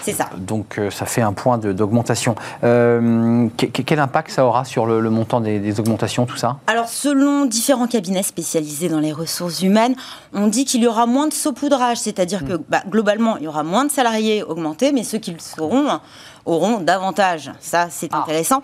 [0.02, 0.30] C'est ça.
[0.38, 2.36] Donc euh, ça fait un point d'augmentation.
[2.64, 6.58] Euh, quel impact ça aura sur le, montant des, augmentations, tout ça?
[6.68, 9.96] Alors selon différents cabinets spécialisés dans les ressources humaines,
[10.34, 12.64] on dit qu'il y aura moins de saupoudrage, c'est-à-dire que hum.
[12.70, 16.00] bah, globalement il y aura moins de salariés augmentés, mais ceux qui le seront
[16.46, 17.52] auront davantage.
[17.60, 18.22] Ça, c'est ah.
[18.22, 18.62] intéressant.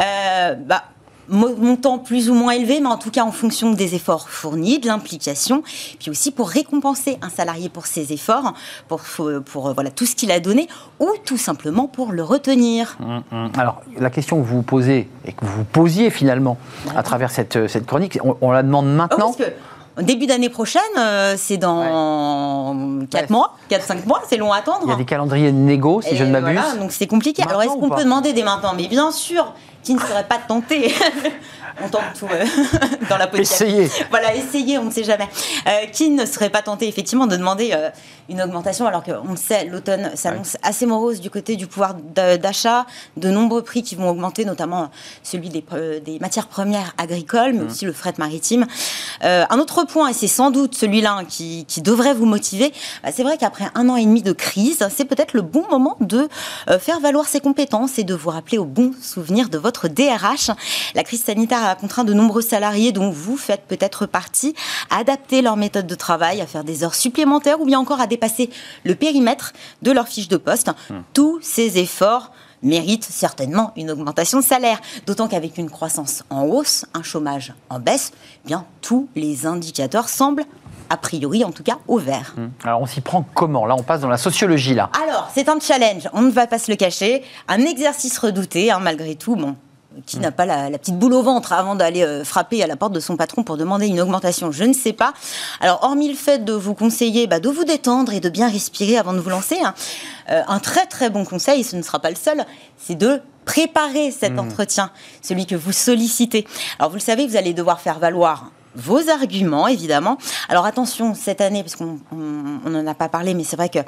[0.00, 0.84] Euh, bah,
[1.28, 4.86] montant plus ou moins élevé, mais en tout cas en fonction des efforts fournis, de
[4.86, 5.62] l'implication,
[5.98, 8.54] puis aussi pour récompenser un salarié pour ses efforts,
[8.88, 9.00] pour,
[9.44, 10.68] pour, voilà, tout ce qu'il a donné,
[11.00, 12.96] ou tout simplement pour le retenir.
[13.00, 13.52] Hum, hum.
[13.56, 16.58] Alors, la question que vous vous posez, et que vous posiez finalement
[16.94, 19.34] à travers cette, cette chronique, on, la demande maintenant
[20.02, 24.80] Début d'année prochaine, euh, c'est dans 4 mois, 4-5 mois, c'est long à attendre.
[24.84, 26.58] Il y a des calendriers de négo, si je ne m'abuse.
[26.58, 27.44] Voilà, donc c'est compliqué.
[27.48, 28.74] Alors est-ce qu'on peut demander dès maintenant?
[28.76, 29.54] Mais bien sûr,
[29.84, 30.92] qui ne serait pas tenté
[31.82, 32.44] on tente tout euh,
[33.08, 33.52] dans la politique.
[33.54, 33.90] Essayez.
[34.10, 35.28] Voilà, essayez, on ne sait jamais.
[35.66, 37.90] Euh, qui ne serait pas tenté effectivement de demander euh,
[38.28, 42.86] une augmentation alors qu'on le sait, l'automne s'annonce assez morose du côté du pouvoir d'achat,
[43.16, 44.90] de nombreux prix qui vont augmenter, notamment
[45.22, 45.64] celui des,
[46.04, 47.66] des matières premières agricoles, mais mmh.
[47.66, 48.66] aussi le fret maritime.
[49.20, 53.22] un autre point, et c'est sans doute celui-là qui, qui, devrait vous motiver, bah, c'est
[53.22, 56.28] vrai qu'après un an et demi de crise, c'est peut-être le bon moment de
[56.78, 60.50] faire valoir ses compétences et de vous rappeler au bon souvenir de votre DRH.
[60.94, 64.54] La crise sanitaire a contraint de nombreux salariés, dont vous faites peut-être partie,
[64.90, 68.06] à adapter leur méthode de travail, à faire des heures supplémentaires ou bien encore à
[68.06, 68.50] dépasser
[68.84, 70.70] le périmètre de leur fiche de poste.
[70.90, 71.00] Hmm.
[71.12, 72.30] Tous ces efforts
[72.62, 74.80] méritent certainement une augmentation de salaire.
[75.06, 78.12] D'autant qu'avec une croissance en hausse, un chômage en baisse,
[78.44, 80.44] eh bien tous les indicateurs semblent
[80.90, 82.34] a priori en tout cas au vert.
[82.36, 82.48] Hmm.
[82.64, 83.66] Alors on s'y prend comment?
[83.66, 84.90] Là on passe dans la sociologie là.
[85.02, 88.80] Alors c'est un challenge, on ne va pas se le cacher, un exercice redouté hein,
[88.80, 89.36] malgré tout.
[89.36, 89.56] Bon,
[90.06, 92.92] qui n'a pas la, petite boule au ventre avant d'aller euh, frapper à la porte
[92.92, 95.14] de son patron pour demander une augmentation Je ne sais pas.
[95.60, 98.96] Alors, hormis le fait de vous conseiller bah, de vous détendre et de bien respirer
[98.96, 99.74] avant de vous lancer, hein,
[100.30, 102.44] euh, un très très bon conseil, ce ne sera pas le seul,
[102.78, 104.38] c'est de préparer cet mmh.
[104.38, 104.90] entretien,
[105.22, 106.46] celui que vous sollicitez.
[106.78, 110.18] Alors, vous le savez, vous allez devoir faire valoir vos arguments, évidemment.
[110.48, 113.78] Alors attention, cette année, parce qu'on n'en a pas parlé, mais c'est vrai que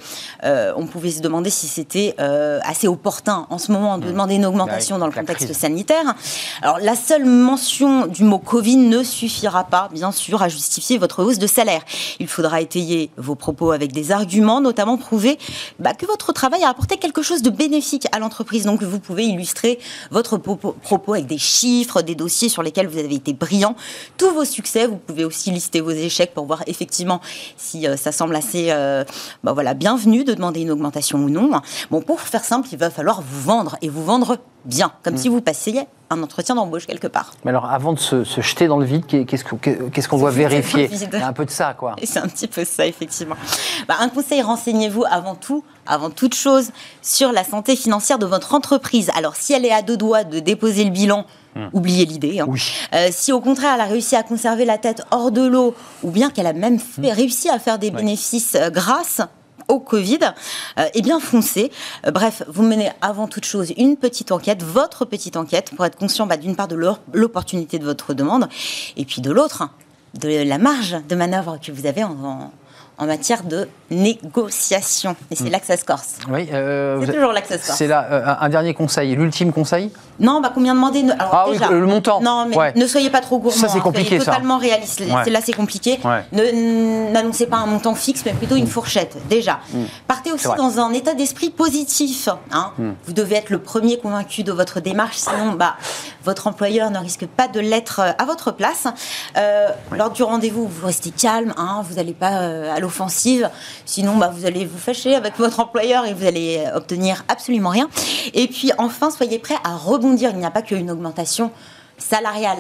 [0.45, 4.11] euh, on pouvait se demander si c'était euh, assez opportun en ce moment de mmh.
[4.11, 6.15] demander une augmentation dans le contexte sanitaire.
[6.63, 11.23] Alors la seule mention du mot Covid ne suffira pas, bien sûr, à justifier votre
[11.23, 11.83] hausse de salaire.
[12.21, 15.39] Il faudra étayer vos propos avec des arguments, notamment prouver
[15.79, 18.65] bah, que votre travail a apporté quelque chose de bénéfique à l'entreprise.
[18.65, 19.79] Donc vous pouvez illustrer
[20.11, 23.75] votre propos avec des chiffres, des dossiers sur lesquels vous avez été brillant,
[24.17, 27.21] tous vos succès vous pouvez aussi lister vos échecs pour voir effectivement
[27.57, 29.05] si euh, ça semble assez euh,
[29.43, 31.51] voilà, bienvenu de demander une augmentation ou non.
[31.91, 35.29] Bon, pour faire simple, il va falloir vous vendre et vous vendre bien, comme si
[35.29, 37.33] vous passiez un entretien d'embauche quelque part.
[37.45, 40.31] Mais alors, avant de se, se jeter dans le vide, qu'est-ce qu'on qu'est-ce qu'on doit
[40.31, 40.89] vérifier?
[40.93, 41.97] Il y a un peu de ça, quoi.
[42.05, 43.35] C'est un petit peu ça, effectivement.
[43.89, 46.71] Bah, un conseil, renseignez-vous avant tout, avant toute chose,
[47.03, 49.11] sur la santé financière de votre entreprise.
[49.17, 51.25] Alors, si elle est à deux doigts de déposer le bilan,
[51.73, 52.39] oubliez l'idée.
[52.41, 52.47] hein.
[52.49, 52.63] Oui.
[52.95, 55.75] Euh, si au contraire, elle a réussi à conserver la tête hors de l'eau,
[56.05, 59.23] ou bien qu'elle a même fait, réussi à faire des bénéfices euh, grâce
[59.69, 60.19] au Covid,
[60.79, 61.71] euh, eh bien foncez.
[62.07, 65.97] Euh, bref, vous menez avant toute chose une petite enquête, votre petite enquête, pour être
[65.97, 66.77] conscient bah, d'une part de
[67.13, 68.49] l'opportunité de votre demande,
[68.97, 69.69] et puis de l'autre,
[70.15, 72.51] de la marge de manœuvre que vous avez en-
[72.99, 75.17] en matière de négociation.
[75.31, 76.17] Et c'est là que ça se corse.
[76.29, 77.79] Oui, euh, C'est toujours là que ça se corse.
[77.79, 79.91] C'est là, euh, un dernier conseil, l'ultime conseil?
[80.19, 82.21] Non, bah combien demander ne- Alors, Ah oui, le montant.
[82.23, 82.73] Non, mais Ouais.
[82.75, 83.57] ne soyez pas trop gourmand.
[83.57, 84.33] Ça, c'est hein, compliqué, soyez ça.
[84.33, 85.01] totalement réaliste.
[85.01, 85.07] Ouais.
[85.25, 85.99] C'est là, c'est compliqué.
[86.05, 86.25] Ouais.
[87.13, 89.17] N'annoncez pas un montant fixe, mais plutôt une fourchette.
[89.29, 89.59] Déjà.
[90.09, 92.29] Partez aussi dans un état d'esprit positif.
[92.51, 92.73] hein.
[93.05, 95.77] Vous devez être le premier convaincu de votre démarche, sinon, bah,
[96.25, 98.87] votre employeur ne risque pas de l'être euh, à votre place.
[99.37, 101.53] Euh, Lors du rendez-vous, vous restez calme.
[101.57, 102.29] hein, vous n'allez pas
[102.75, 103.51] à l'offensive.
[103.85, 107.71] Sinon, bah, vous allez vous fâcher avec votre employeur et vous allez euh, obtenir absolument
[107.71, 107.89] rien.
[108.33, 110.31] Et puis, enfin, soyez prêts à rebondir.
[110.31, 111.51] Il n'y a pas qu'une augmentation
[111.99, 112.59] salariale.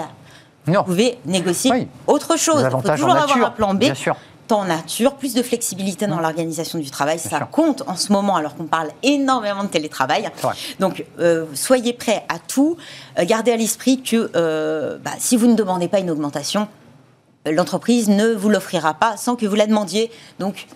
[0.66, 0.80] Non.
[0.80, 1.88] Vous pouvez négocier Oui.
[2.08, 2.62] autre chose.
[2.64, 3.78] Il faut toujours avoir un plan B.
[3.78, 4.16] bien sûr.
[4.48, 7.50] Temps nature, plus de flexibilité dans l'organisation du travail, ça sûr.
[7.50, 10.30] compte en ce moment alors qu'on parle énormément de télétravail.
[10.78, 12.76] Donc euh, soyez prêts à tout.
[13.18, 16.68] Euh, gardez à l'esprit que euh, bah, si vous ne demandez pas une augmentation,
[17.50, 20.11] l'entreprise ne vous l'offrira pas sans que vous la demandiez.
[20.38, 20.66] Donc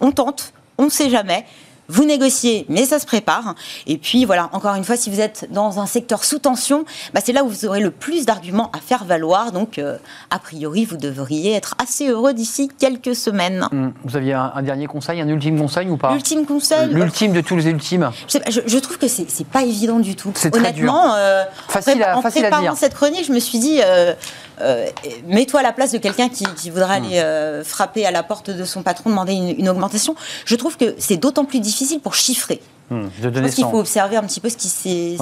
[0.00, 1.44] on tente, on ne sait jamais.
[1.92, 3.56] Vous négociez, mais ça se prépare.
[3.88, 7.20] Et puis voilà, encore une fois, si vous êtes dans un secteur sous tension, bah,
[7.20, 9.50] c'est là où vous aurez le plus d'arguments à faire valoir.
[9.50, 9.96] Donc, euh,
[10.30, 13.66] a priori, vous devriez être assez heureux d'ici quelques semaines.
[13.72, 16.12] Hum, Vous aviez un, un dernier conseil, un ultime conseil ou pas?
[16.12, 19.26] L'ultime conseil, L'ultime de tous les ultimes je, sais pas, je- je trouve que c'est
[19.48, 20.30] pas évident du tout.
[20.36, 22.76] C'est très Honnêtement, euh, en Facile à- en facile à préparant dire.
[22.76, 24.14] cette chronique, je me suis dit, euh,
[24.60, 24.86] euh,
[25.26, 27.04] mets-toi à la place de quelqu'un qui, qui voudra Hmm.
[27.04, 30.14] aller euh, frapper à la porte de son patron, demander une, une augmentation.
[30.44, 32.60] Je trouve que c'est d'autant plus difficile pour chiffrer.
[32.90, 35.16] De Je pense qu'il faut observer un petit peu ce qui, ce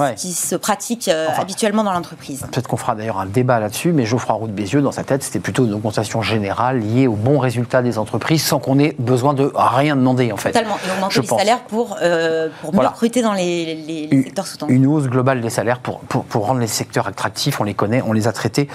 [0.49, 2.41] se pratique euh, Enfin, habituellement dans l'entreprise.
[2.51, 5.21] Peut-être qu'on fera d'ailleurs un débat là-dessus, mais Geoffroy Roux de Bézieux, dans sa tête,
[5.23, 9.33] c'était plutôt une augmentation générale liée aux bons résultats des entreprises sans qu'on ait besoin
[9.35, 10.51] de rien demander en fait.
[10.51, 10.77] Totalement.
[10.87, 11.39] Et augmenter Je les pense.
[11.39, 12.89] salaires pour, euh, pour mieux Voilà.
[12.89, 13.75] recruter dans les, les-
[14.07, 14.73] les Une- secteurs sous tension.
[14.75, 17.61] Une hausse globale des salaires pour, pour, pour rendre les secteurs attractifs.
[17.61, 18.67] On les connaît, on les a traités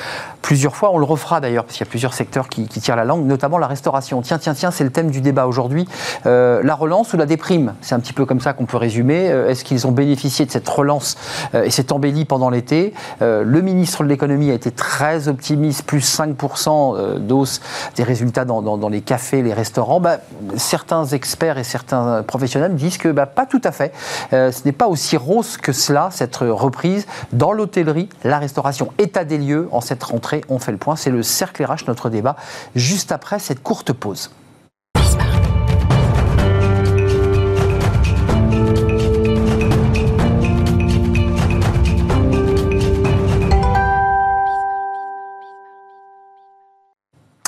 [0.42, 0.90] plusieurs fois.
[0.92, 3.26] On le refera d'ailleurs, parce qu'il y a plusieurs secteurs qui, qui tirent la langue,
[3.26, 4.22] notamment la restauration.
[4.22, 5.86] Tiens, tiens, tiens, c'est le thème du débat aujourd'hui.
[6.26, 7.74] Euh, la relance ou la déprime?
[7.80, 9.30] C'est un petit peu comme ça qu'on peut résumer.
[9.30, 11.16] Euh, Est-ce qu'ils ont bénéficié de cette relance
[11.54, 12.92] euh, et cette embellie pendant l'été
[13.22, 17.60] Euh, Le ministre de l'économie a été très optimiste, plus 5% euh, d'hausse
[17.96, 20.00] des résultats dans, les cafés, les restaurants.
[20.00, 20.18] Bah,
[20.56, 23.92] certains experts et certains professionnels disent que bah, pas tout à fait.
[24.30, 28.92] Ce n'est pas aussi rose que cela, cette reprise dans l'hôtellerie, la restauration.
[28.98, 30.96] État des lieux en cette rentrée, on fait le point.
[30.96, 32.36] C'est le cercle RH, notre débat,
[32.74, 34.30] juste après cette courte pause.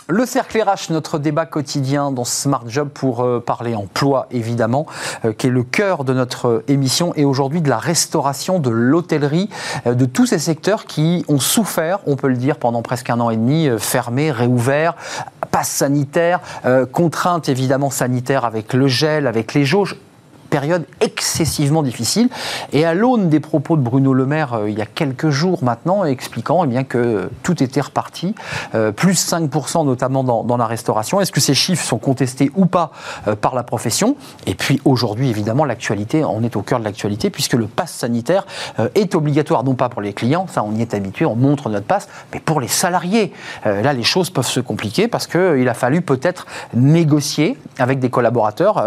[0.09, 4.87] Le cercle RH, notre débat quotidien dans Smart Job pour euh, parler emploi évidemment,
[5.25, 8.71] euh, qui est le cœur de notre euh, émission et aujourd'hui de la restauration, de
[8.71, 9.51] l'hôtellerie,
[9.85, 13.31] de tous ces secteurs qui ont souffert, on peut le dire, pendant presque un an
[13.31, 14.95] et demi, fermés, réouverts,
[15.51, 16.41] passe sanitaire,
[16.93, 19.97] contraintes évidemment sanitaires avec le gel, avec les jauges
[20.47, 22.29] période excessivement difficile.
[22.73, 25.63] Et à l'aune des propos de Bruno Le Maire euh, il y a quelques jours
[25.65, 28.35] maintenant, expliquant eh bien, que tout était reparti,
[28.75, 31.21] euh, plus 5% notamment dans, la restauration.
[31.21, 32.91] Est-ce que ces chiffres sont contestés ou pas
[33.29, 34.17] euh, par la profession?
[34.47, 38.47] Et puis aujourd'hui, évidemment, l'actualité, on est au cœur de l'actualité, puisque le pass sanitaire
[38.79, 41.69] euh, est obligatoire, non pas pour les clients, ça on y est habitué, on montre
[41.69, 43.33] notre passe, mais pour les salariés.
[43.65, 48.85] Là, les choses peuvent se compliquer parce qu'il a fallu peut-être négocier avec des collaborateurs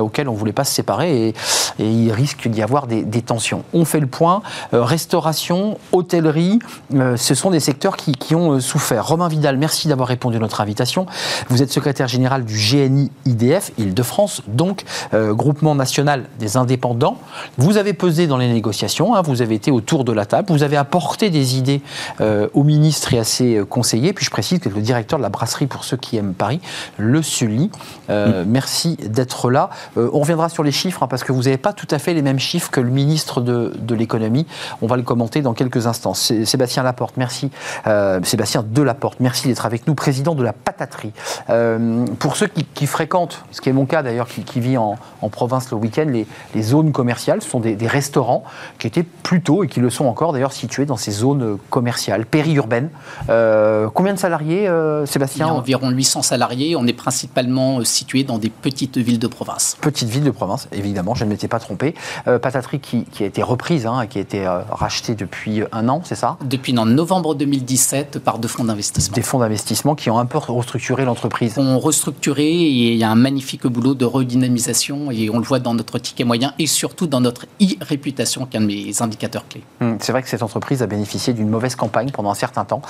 [0.00, 1.34] auxquels on ne voulait pas se séparer et,
[1.78, 3.64] et il risque d'y avoir des, des tensions.
[3.72, 4.42] On fait le point.
[4.74, 6.58] Euh, restauration, hôtellerie,
[6.94, 9.06] euh, ce sont des secteurs qui, qui ont euh, souffert.
[9.06, 11.06] Romain Vidal, merci d'avoir répondu à notre invitation.
[11.48, 17.18] Vous êtes secrétaire général du GNI IDF, Île-de-France, donc groupement national des indépendants.
[17.56, 20.62] Vous avez pesé dans les négociations, hein, vous avez été autour de la table, vous
[20.62, 21.82] avez apporté des idées
[22.20, 24.12] euh, au ministre et à ses conseillers.
[24.12, 26.60] Puis je précise que le directeur de la brasserie, pour ceux qui aiment Paris,
[26.96, 27.70] le Sully.
[28.10, 29.70] Euh, Merci d'être là.
[29.96, 32.14] Euh, on reviendra sur les chiffres, hein, parce que vous n'avez pas tout à fait
[32.14, 34.46] les mêmes chiffres que le ministre de, de l'économie.
[34.82, 36.14] On va le commenter dans quelques instants.
[36.14, 37.50] Sébastien Laporte, merci.
[37.86, 41.12] Euh, Sébastien Delaporte, merci d'être avec nous, président de la pataterie.
[41.50, 44.96] Euh, pour ceux qui, fréquentent, ce qui est mon cas d'ailleurs, qui, qui, vit en,
[45.22, 48.44] en, province le week-end, les, les, zones commerciales, ce sont des, des, restaurants
[48.78, 52.90] qui étaient plutôt, et qui le sont encore d'ailleurs, situés dans ces zones commerciales, périurbaines.
[53.28, 54.70] Euh, combien de salariés,
[55.06, 56.76] Sébastien Il y a environ 800 salariés.
[56.76, 59.76] On est principalement situé dans des petites villes de province.
[59.80, 61.94] Petites villes de province, évidemment, je ne m'étais pas trompé.
[62.26, 62.38] Euh,
[62.82, 66.36] qui, qui, a été reprise, hein, qui a été rachetée depuis un an, c'est ça?
[66.44, 69.14] Depuis novembre 2017 par deux fonds d'investissement.
[69.14, 71.54] Des fonds d'investissement qui ont un peu restructuré l'entreprise.
[71.56, 75.58] On restructuré et il y a un magnifique boulot de redynamisation et on le voit
[75.58, 79.46] dans notre ticket moyen et surtout dans notre e-réputation qui est un de mes indicateurs
[79.48, 79.62] clés.
[79.80, 82.82] Hum, c'est vrai que cette entreprise a bénéficié d'une mauvaise campagne pendant un certain temps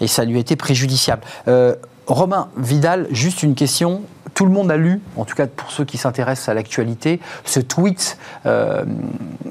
[0.00, 1.22] et ça lui a été préjudiciable.
[1.48, 1.74] Euh,
[2.06, 4.02] Romain Vidal, juste une question.
[4.34, 7.60] Tout le monde a lu, en tout cas pour ceux qui s'intéressent à l'actualité, ce
[7.60, 8.84] tweet euh,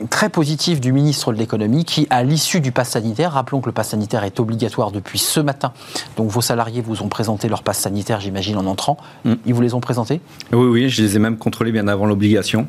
[0.10, 3.74] très positif du ministre de l'économie qui, à l'issue du pass sanitaire, rappelons que le
[3.74, 5.72] pass sanitaire est obligatoire depuis ce matin,
[6.18, 8.98] donc vos salariés vous ont présenté leur pass sanitaire, j'imagine, en entrant.
[9.26, 9.34] Mm.
[9.46, 10.22] Ils vous les ont présentés?
[10.52, 12.68] Oui, oui, je les ai même contrôlés bien avant l'obligation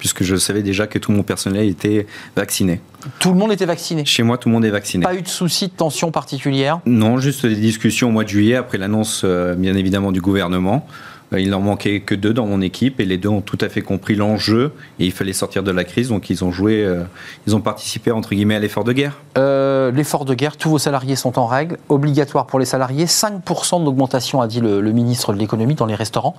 [0.00, 2.80] puisque je savais déjà que tout mon personnel était vacciné.
[3.18, 4.04] Tout le monde était vacciné?
[4.04, 5.04] Chez moi, tout le monde est vacciné.
[5.04, 6.80] Pas eu de soucis de tension particulière?
[6.86, 10.86] Non, juste des discussions au mois de juillet, après l'annonce, euh, bien évidemment, du gouvernement.
[11.32, 13.68] Euh, il n'en manquait que deux dans mon équipe et les deux ont tout à
[13.68, 16.08] fait compris l'enjeu et il fallait sortir de la crise.
[16.08, 17.02] Donc ils ont joué, euh,
[17.46, 19.18] ils ont participé entre guillemets à l'effort de guerre.
[19.36, 23.06] l'effort de guerre, tous vos salariés sont en règle, obligatoire pour les salariés.
[23.06, 26.36] 5% d'augmentation, a dit le, le ministre de l'économie dans les restaurants.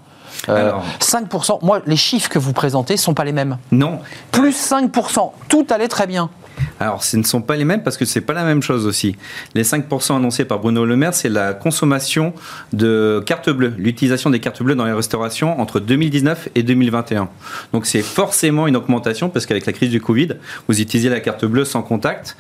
[0.48, 3.58] 5%, euh, moi, les chiffres que vous présentez ne sont pas les mêmes.
[3.72, 4.00] Non.
[4.32, 6.30] Plus 5%, tout allait très bien.
[6.80, 8.86] Alors, ce ne sont pas les mêmes parce que ce n'est pas la même chose
[8.86, 9.16] aussi.
[9.56, 12.34] Les 5% annoncés par Bruno Le Maire, c'est la consommation
[12.74, 17.30] de cartes bleues, l'utilisation des cartes bleues dans les restaurations entre 2019 et 2021.
[17.74, 20.30] Donc, c'est forcément une augmentation parce qu'avec la crise du Covid,
[20.68, 22.36] vous utilisez la carte bleue sans contact.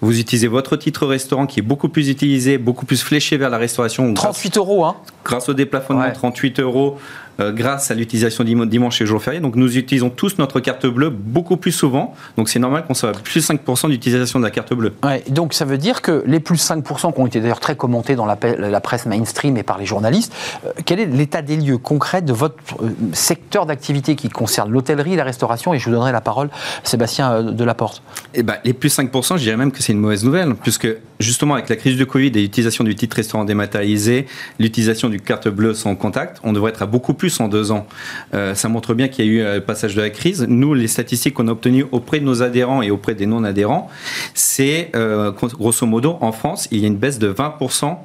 [0.00, 3.58] Vous utilisez votre titre restaurant qui est beaucoup plus utilisé, beaucoup plus fléché vers la
[3.58, 4.12] restauration.
[4.14, 6.98] 38 euros, hein Grâce au déplafonnement, 38 euros
[7.40, 9.40] euh, grâce à l'utilisation dimanche et jour férié.
[9.40, 12.14] Donc nous utilisons tous notre carte bleue beaucoup plus souvent.
[12.36, 14.94] Donc c'est normal qu'on soit plus 5% d'utilisation de la carte bleue.
[15.04, 18.16] Ouais, donc ça veut dire que les plus 5% qui ont été d'ailleurs très commentés
[18.16, 20.32] dans la, la, presse mainstream et par les journalistes,
[20.64, 25.16] euh, quel est l'état des lieux concret de votre euh, secteur d'activité qui concerne l'hôtellerie,
[25.16, 25.74] la restauration?
[25.74, 26.48] Et je vous donnerai la parole,
[26.84, 28.02] Sébastien Delaporte.
[28.34, 30.88] Eh ben, les plus 5%, je dirais même que c'est une mauvaise nouvelle, puisque
[31.20, 34.26] justement avec la crise du Covid et l'utilisation du titre restaurant dématérialisé,
[34.58, 37.86] l'utilisation du carte bleue sans contact, on devrait être à beaucoup plus en deux ans.
[38.34, 40.46] Euh, ça montre bien qu'il y a eu un passage de la crise.
[40.48, 43.90] Nous, les statistiques qu'on a obtenues auprès de nos adhérents et auprès des non-adhérents,
[44.34, 47.96] c'est euh, grosso modo en France, il y a une baisse de 20%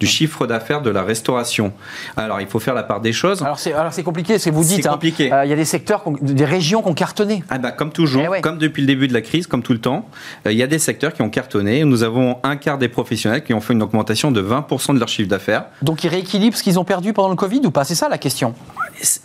[0.00, 1.72] du chiffre d'affaires de la restauration.
[2.16, 3.42] Alors, il faut faire la part des choses.
[3.42, 4.82] Alors, c'est, alors c'est compliqué, c'est vous dites.
[4.82, 4.92] C'est hein.
[4.92, 5.32] compliqué.
[5.32, 7.44] Euh, il y a des secteurs, des régions qui ont cartonné.
[7.50, 9.78] Ah bah, comme toujours, eh comme depuis le début de la crise, comme tout le
[9.78, 10.08] temps,
[10.46, 11.84] il y a des secteurs qui ont cartonné.
[11.84, 15.08] Nous avons un quart des professionnels qui ont fait une augmentation de 20% de leur
[15.08, 15.66] chiffre d'affaires.
[15.82, 17.84] Donc, ils rééquilibrent ce qu'ils ont perdu pendant le Covid ou pas?
[17.84, 18.54] C'est ça la question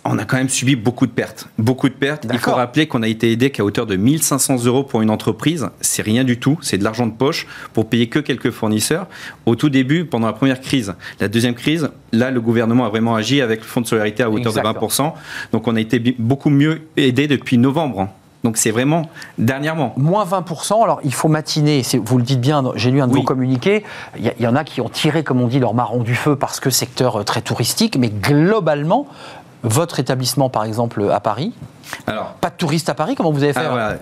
[0.03, 1.47] on a quand même subi beaucoup de pertes.
[1.57, 2.25] Beaucoup de pertes.
[2.31, 5.69] Il faut rappeler qu'on a été aidé qu'à hauteur de 1500 euros pour une entreprise.
[5.81, 6.57] C'est rien du tout.
[6.61, 9.07] C'est de l'argent de poche pour payer que quelques fournisseurs.
[9.45, 10.93] Au tout début, pendant la première crise.
[11.19, 14.29] La deuxième crise, là, le gouvernement a vraiment agi avec le fonds de solidarité à
[14.29, 15.13] hauteur de 20%.
[15.51, 18.09] Donc on a été beaucoup mieux aidé depuis novembre.
[18.43, 19.93] Donc c'est vraiment dernièrement.
[19.97, 23.23] Moins 20%, alors il faut matiner, vous le dites bien, j'ai lu un de vos
[23.23, 23.83] communiqués,
[24.19, 26.35] il y, y, en a qui ont tiré, comme on dit, leur marron du feu
[26.35, 29.07] parce que secteur euh, très touristique, mais globalement,
[29.65, 31.53] votre établissement, par exemple, à Paris,
[32.07, 33.95] alors, pas de touristes à Paris, comment vous avez fait ah,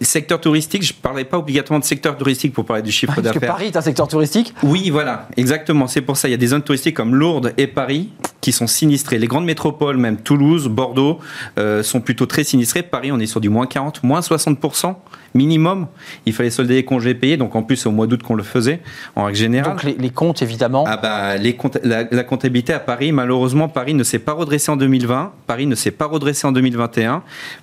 [0.00, 3.32] Secteur touristique, je ne parlais pas obligatoirement de secteur touristique pour parler du chiffre d'affaires.
[3.32, 5.86] Parce que Paris est un secteur touristique Oui, voilà, exactement.
[5.86, 6.28] C'est pour ça.
[6.28, 9.18] Il y a des zones touristiques comme Lourdes et Paris qui sont sinistrées.
[9.18, 11.18] Les grandes métropoles, même Toulouse, Bordeaux,
[11.58, 12.82] euh, sont plutôt très sinistrées.
[12.82, 14.96] Paris, on est sur du moins 40, moins 60%
[15.34, 15.86] minimum.
[16.26, 18.80] Il fallait solder les congés payés, donc en plus au mois d'août qu'on le faisait,
[19.16, 19.72] en règle générale.
[19.72, 23.94] Donc les, comptes évidemment ah bah, les comptes, la, la, comptabilité à Paris, malheureusement Paris
[23.94, 27.22] ne s'est pas redressé en 2020, Paris ne s'est pas redressé en 2021.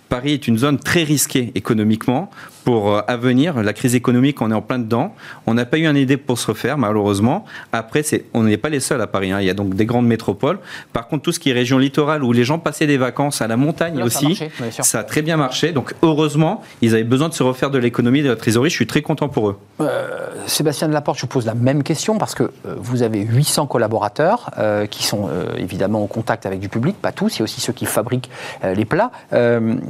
[0.09, 2.29] Paris est une zone très risquée économiquement
[2.63, 3.61] pour euh, avenir.
[3.61, 5.15] La crise économique, on est en plein dedans.
[5.45, 7.45] On n'a pas eu un aidé pour se refaire, malheureusement.
[7.71, 9.31] Après, on n'est pas les seuls à Paris.
[9.31, 9.39] Hein.
[9.41, 10.59] Il y a donc des grandes métropoles.
[10.93, 13.47] Par contre, tout ce qui est région littorale, où les gens passaient des vacances à
[13.47, 14.39] la montagne aussi,
[14.81, 15.71] ça, a très bien marché.
[15.71, 18.69] Donc, heureusement, ils avaient besoin de se refaire de l'économie de la trésorerie.
[18.69, 19.57] Je suis très content pour eux.
[19.79, 20.07] Euh,
[20.47, 24.51] Sébastien Delaporte, je vous pose la même question parce que euh, vous avez 800 collaborateurs
[24.57, 27.43] euh, qui sont euh, évidemment en contact avec du public, pas tous, il y a
[27.43, 28.29] aussi ceux qui fabriquent
[28.63, 29.11] euh, les plats.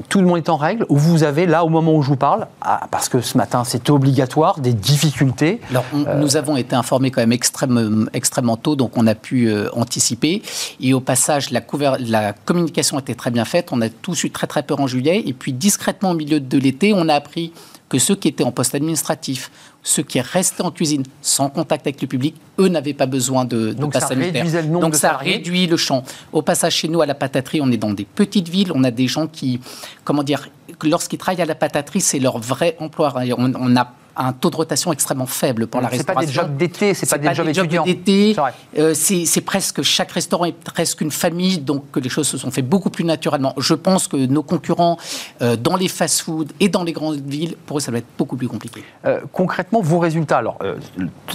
[0.08, 2.08] Euh, tout le monde est en règle ou vous avez là, au moment où je
[2.10, 6.56] vous parle, ah, parce que ce matin c'était obligatoire, des difficultés Alors, on- nous avons
[6.58, 10.42] été informés quand même extrêmement, extrêmement tôt, donc on a pu euh, anticiper.
[10.80, 13.70] Et au passage, la, couver- la communication était très bien faite.
[13.72, 15.24] On a tous eu très très peur en juillet.
[15.26, 17.52] Et puis discrètement au milieu de l'été, on a appris
[17.90, 19.50] que ceux qui étaient en poste administratif,
[19.88, 23.72] ceux qui restaient en cuisine sans contact avec le public, eux n'avaient pas besoin de,
[23.72, 24.44] de passe sanitaire.
[24.44, 25.34] le Donc ça salariés.
[25.36, 26.04] réduit le champ.
[26.34, 28.72] Au passage, chez nous, à la pataterie, on est dans des petites villes.
[28.76, 29.62] On a des gens qui,
[30.04, 30.50] comment dire,
[30.84, 33.14] lorsqu'ils travaillent à la pataterie, c'est leur vrai emploi.
[33.38, 36.44] On, on a un taux de rotation extrêmement faible pour la C'est pas restauration.
[36.44, 37.84] des jobs d'été, c'est pas des jobs étudiants.
[37.84, 38.34] d'été.
[38.34, 38.54] C'est vrai.
[38.78, 42.52] Euh, c'est presque chaque restaurant est presque une famille, donc que les choses se sont
[42.52, 43.54] fait beaucoup plus naturellement.
[43.58, 44.98] Je pense que nos concurrents
[45.42, 48.36] euh, dans les fast-food et dans les grandes villes, pour eux, ça va être beaucoup
[48.36, 48.84] plus compliqué.
[49.06, 50.76] Euh, concrètement, vos résultats, alors euh,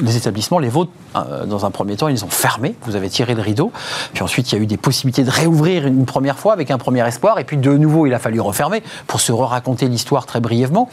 [0.01, 3.35] les établissements, les vôtres, euh, dans un premier temps, ils ont fermé, vous avez tiré
[3.35, 3.73] le rideau,
[4.13, 6.79] puis ensuite il y a eu des possibilités de réouvrir une première fois avec un
[6.79, 10.41] premier espoir, et puis de nouveau il a fallu refermer pour se raconter l'histoire très
[10.41, 10.89] brièvement,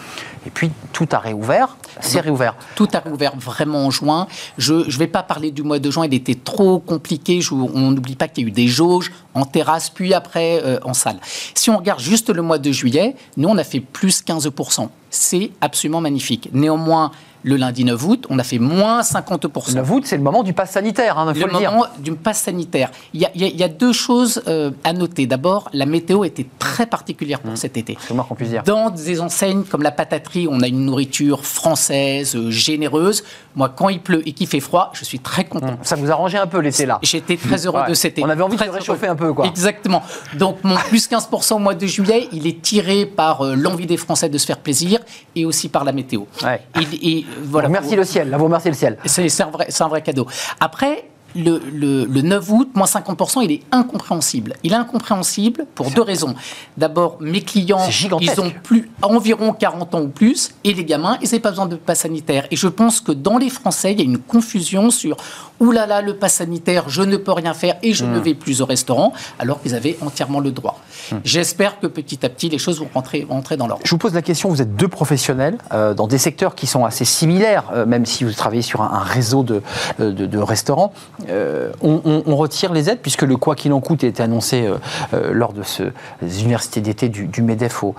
[0.45, 2.55] et puis tout a réouvert, c'est réouvert.
[2.75, 4.27] Tout a réouvert vraiment en juin.
[4.57, 7.41] Je ne vais pas parler du mois de juin, il était trop compliqué.
[7.41, 10.79] Je- on n'oublie pas qu'il y a eu des jauges en terrasse, puis après euh,
[10.83, 11.17] en salle.
[11.53, 14.89] Si on regarde juste le mois de juillet, nous, on a fait plus 15%.
[15.09, 16.49] C'est absolument magnifique.
[16.53, 17.11] Néanmoins,
[17.43, 19.75] le lundi 9 août, on a fait moins 50%.
[19.75, 21.71] Le voûte, c'est le moment du pass sanitaire, hein, il faut le le, dire.
[21.71, 22.91] moment du pass sanitaire.
[23.13, 25.25] Il y a, il y deux choses euh, à noter.
[25.27, 27.47] D'abord, la météo était très particulière Mmh.
[27.49, 27.97] pour cet été.
[27.99, 28.63] C'est le moins qu'on puisse dire.
[28.63, 33.23] Dans des enseignes comme la pataterie, on a une nourriture française, euh, généreuse.
[33.55, 35.77] Moi, quand il pleut et qu'il fait froid, je suis très content.
[35.81, 36.99] Ça vous a rangé un peu l'été là.
[37.01, 37.89] J'étais très heureux Ouais.
[37.89, 38.23] de cet été.
[38.23, 39.13] On avait envie de se réchauffer heureux.
[39.13, 39.45] un peu, quoi.
[39.47, 40.01] Exactement.
[40.35, 43.97] Donc, mon plus 15% au mois de juillet, il est tiré par euh, l'envie des
[43.97, 44.99] Français de se faire plaisir
[45.35, 46.23] et aussi par la météo.
[46.43, 46.61] Ouais.
[46.79, 47.69] Et, et, voilà.
[47.69, 48.97] Merci le ciel, là vous remerciez le ciel.
[49.05, 50.27] C'est un, vrai- c'est un vrai cadeau.
[50.59, 51.05] Après,
[51.35, 54.55] le, le- le 9 août, moins 50%, il est incompréhensible.
[54.63, 56.35] Il est incompréhensible pour deux raisons.
[56.77, 57.79] D'abord, mes clients,
[58.21, 61.65] ils ont plus, environ 40 ans ou plus, et les gamins, ils n'ont pas besoin
[61.67, 62.45] de passe sanitaire.
[62.51, 65.17] Et je pense que dans les Français, il y a une confusion sur
[65.59, 68.13] «Ouh là là, le passe sanitaire, je ne peux rien faire et je Hmm.
[68.13, 70.79] ne vais plus au restaurant», alors qu'ils avaient entièrement le droit.
[71.23, 73.83] J'espère que petit à petit, les choses vont rentrer, vont rentrer dans l'ordre.
[73.85, 76.85] Je vous pose la question, vous êtes deux professionnels euh, dans des secteurs qui sont
[76.85, 79.61] assez similaires, euh, même si vous travaillez sur un, un réseau de,
[79.99, 80.93] de- de restaurants.
[81.27, 84.77] Euh, on, retire les aides, puisque le quoi qu'il en coûte est annoncé euh,
[85.13, 85.83] euh, lors de ce,
[86.21, 87.95] des universités d'été du, MEDEF au-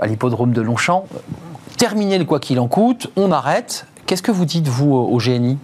[0.00, 1.04] à l'hippodrome de Longchamp.
[1.76, 3.86] Terminer le quoi qu'il en coûte, on arrête.
[4.06, 5.58] Qu'est-ce que vous dites, vous, au GNI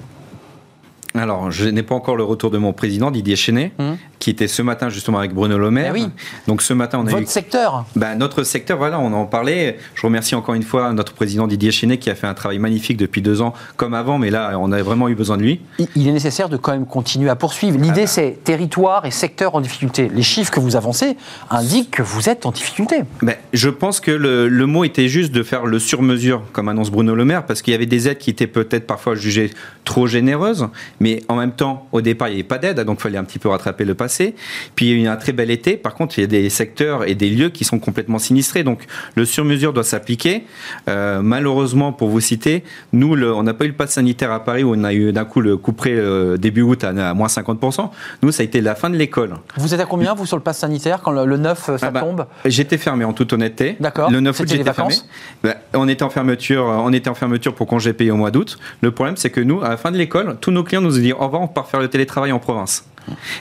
[1.15, 3.97] Alors, je n'ai pas encore le retour de mon président Didier Chenet, Hum.
[4.19, 5.93] qui était ce matin justement avec Bruno Le Maire.
[5.95, 6.07] Oui.
[6.47, 9.79] Donc ce matin, on a eu Votre secteur Bah, notre secteur, voilà, on en parlait.
[9.95, 12.99] Je remercie encore une fois notre président Didier Chenet qui a fait un travail magnifique
[12.99, 15.61] depuis deux ans, comme avant, mais là, on a vraiment eu besoin de lui.
[15.97, 17.79] il- est nécessaire de quand même continuer à poursuivre.
[17.79, 20.11] L'idée, c'est territoire et secteur en difficulté.
[20.15, 21.17] Les chiffres que vous avancez
[21.51, 23.03] indiquent que vous êtes en difficulté.
[23.23, 26.91] Ben, je pense que le, le mot était juste de faire le sur-mesure, comme annonce
[26.91, 29.51] Bruno Le Maire, parce qu'il y avait des aides qui étaient peut-être parfois jugées
[29.89, 30.69] trop généreuses,
[31.01, 33.25] mais en même temps, au départ, il n'y avait pas d'aide, donc il fallait un
[33.25, 34.35] petit peu rattraper le passé.
[34.75, 36.51] Puis il y a eu un très bel été, par contre, il y a des
[36.51, 38.85] secteurs et des lieux qui sont complètement sinistrés, donc
[39.15, 40.45] le sur-mesure doit s'appliquer.
[40.91, 44.45] Euh, malheureusement, pour vous citer, nous, le- on n'a pas eu le pass sanitaire à
[44.45, 47.29] Paris où on a eu d'un coup le couperet euh, début août à, à moins
[47.29, 47.89] 50%.
[48.23, 49.37] Nous, ça a été la fin de l'école.
[49.57, 51.87] Vous êtes à combien, vous, sur le pass sanitaire, quand le, le 9, euh, ça
[51.87, 52.27] Ah bah, tombe?
[52.45, 53.77] J'étais fermé en toute honnêteté.
[53.81, 54.11] D'accord.
[54.11, 54.95] Le 9 août, j'étais fermé.
[55.43, 58.59] Bah, on était en fermeture, on était en fermeture pour congé payé au mois d'août.
[58.83, 61.01] Le problème, c'est que nous, à la fin de l'école, tous nos clients nous ont
[61.01, 62.85] dit au revoir, on part faire le télétravail en province.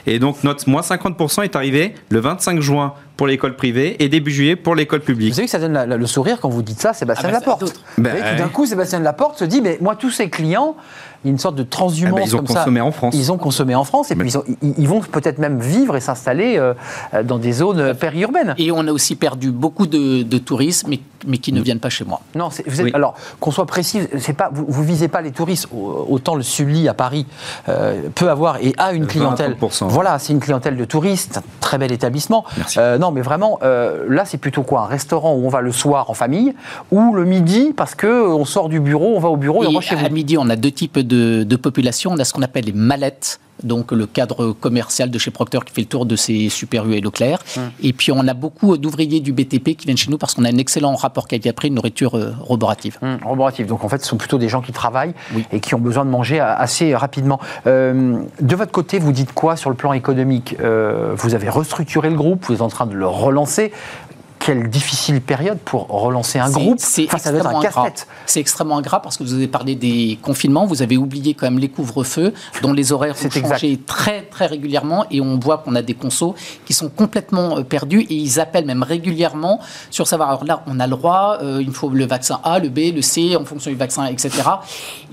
[0.06, 4.30] Et donc notre moins 50% est arrivé le 25 juin pour l'école privée et début
[4.30, 5.30] juillet pour l'école publique.
[5.30, 7.32] Vous savez que ça donne la- la- le sourire quand vous dites ça, Sébastien Ah
[7.32, 7.74] bah, Laporte.
[7.98, 10.76] Ben, voyez, tout d'un coup, Sébastien Laporte se dit mais moi, tous ces clients,
[11.24, 12.54] il y a une sorte de transhumance Ah ben, ils ont comme ça.
[12.60, 13.14] consommé en France.
[13.16, 15.58] Ils ont consommé en France et Mais- puis ils, ont- ils- ils vont peut-être même
[15.58, 16.74] vivre et s'installer euh,
[17.24, 18.54] dans des zones périurbaines.
[18.56, 21.88] Et on a aussi perdu beaucoup de, de touristes, mais, mais qui ne viennent pas
[21.90, 22.20] chez moi.
[22.36, 22.92] Non, c'est- vous êtes- Oui.
[22.94, 25.66] alors qu'on soit précis, c'est pas vous, vous visez pas les touristes.
[25.74, 27.26] Au- Autant le Sully à Paris
[27.68, 29.56] euh, peut avoir et a une 20 clientèle.
[29.60, 29.88] 30%.
[29.88, 32.44] Voilà, c'est une clientèle de touristes, c'est un très bel établissement.
[32.56, 32.78] Merci.
[32.78, 35.72] Euh, non, mais vraiment, euh, là, c'est plutôt quoi Un restaurant où on va le
[35.72, 36.54] soir en famille
[36.90, 39.66] ou le midi parce que euh, on sort du bureau, on va au bureau et,
[39.66, 40.14] on mange chez à vous?
[40.14, 42.12] midi, on a deux types de, de populations.
[42.12, 45.72] On a ce qu'on appelle les mallettes, donc le cadre commercial de chez Procter qui
[45.74, 47.40] fait le tour de ses Super U et Leclerc.
[47.82, 50.48] Et puis on a beaucoup d'ouvriers du BTP qui viennent chez nous parce qu'on a
[50.48, 52.98] un excellent rapport qualité-prix, une nourriture euh, roborative.
[53.02, 53.66] Hum, roboratif.
[53.66, 55.44] Donc en fait, ce sont plutôt des gens qui travaillent Oui.
[55.52, 57.40] et qui ont besoin de manger a- assez rapidement.
[57.66, 60.56] Euh, de votre côté, vous dites quoi sur le plan économique?
[60.60, 63.72] Euh, Vous avez restructuré le groupe, vous êtes en train de le relancer.
[64.38, 66.78] Quelle difficile période pour relancer un groupe.
[66.78, 67.82] C'est Enfin, ça un extrêmement ingrat.
[67.84, 68.06] casse-tête.
[68.26, 71.58] C'est extrêmement ingrat parce que vous avez parlé des confinements, vous avez oublié quand même
[71.58, 72.32] les couvre-feux,
[72.62, 73.48] dont les horaires ont exact.
[73.48, 76.34] changé très très régulièrement et on voit qu'on a des consos
[76.66, 79.60] qui sont complètement euh, perdus et ils appellent même régulièrement
[79.90, 80.28] sur savoir.
[80.30, 83.02] Alors là, on a le droit, euh, il faut le vaccin A, le B, le
[83.02, 84.30] C en fonction du vaccin, etc.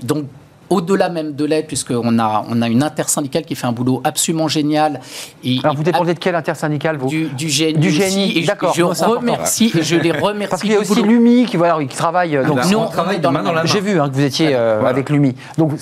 [0.02, 0.26] Donc
[0.70, 4.48] au-delà même de l'aide, puisqu'on a, on a une intersyndicale qui fait un boulot absolument
[4.48, 5.00] génial.
[5.44, 8.46] Et, Alors, vous dépendez de quel intersyndical, vous du, du GNI, Du GNI, et je-
[8.46, 8.74] d'accord.
[8.74, 10.50] Je, remercie et je les remercie.
[10.50, 11.06] Parce qu'il y a aussi boulot.
[11.06, 12.36] l'UMI qui, voilà, qui travaille.
[12.36, 13.64] euh, Donc, nous, on travaille dans dans la main.
[13.64, 14.90] J'ai vu hein, que vous étiez euh, Voilà.
[14.90, 15.34] avec l'UMI.
[15.58, 15.72] Donc,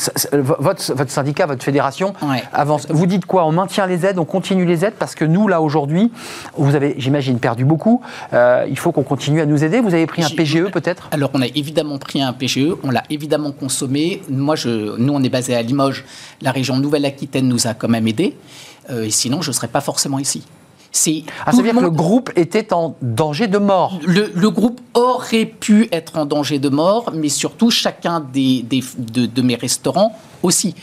[0.58, 2.42] votre, votre syndicat, votre fédération Ouais.
[2.52, 2.86] avance.
[2.90, 3.46] Vous dites quoi?
[3.46, 4.94] On maintient les aides, on continue les aides?
[4.98, 6.10] Parce que nous, là, aujourd'hui,
[6.56, 8.00] vous avez, j'imagine, perdu beaucoup.
[8.32, 9.80] Euh, il faut qu'on continue à nous aider.
[9.80, 11.08] Vous avez pris un PGE peut-être?
[11.12, 14.22] Alors, on a évidemment pris un PGE, on l'a évidemment consommé.
[14.28, 14.68] Moi, je,
[14.98, 16.04] nous, on est basé à Limoges.
[16.42, 18.36] La région Nouvelle-Aquitaine nous a quand même aidés.
[18.90, 20.42] Euh, et sinon, je ne serais pas forcément ici.
[20.92, 23.98] C'est Ah, ça veut dire que le groupe était en danger de mort.
[24.06, 28.84] le, le groupe aurait pu être en danger de mort, mais surtout chacun des, des-
[28.98, 30.74] de, de mes restaurants aussi.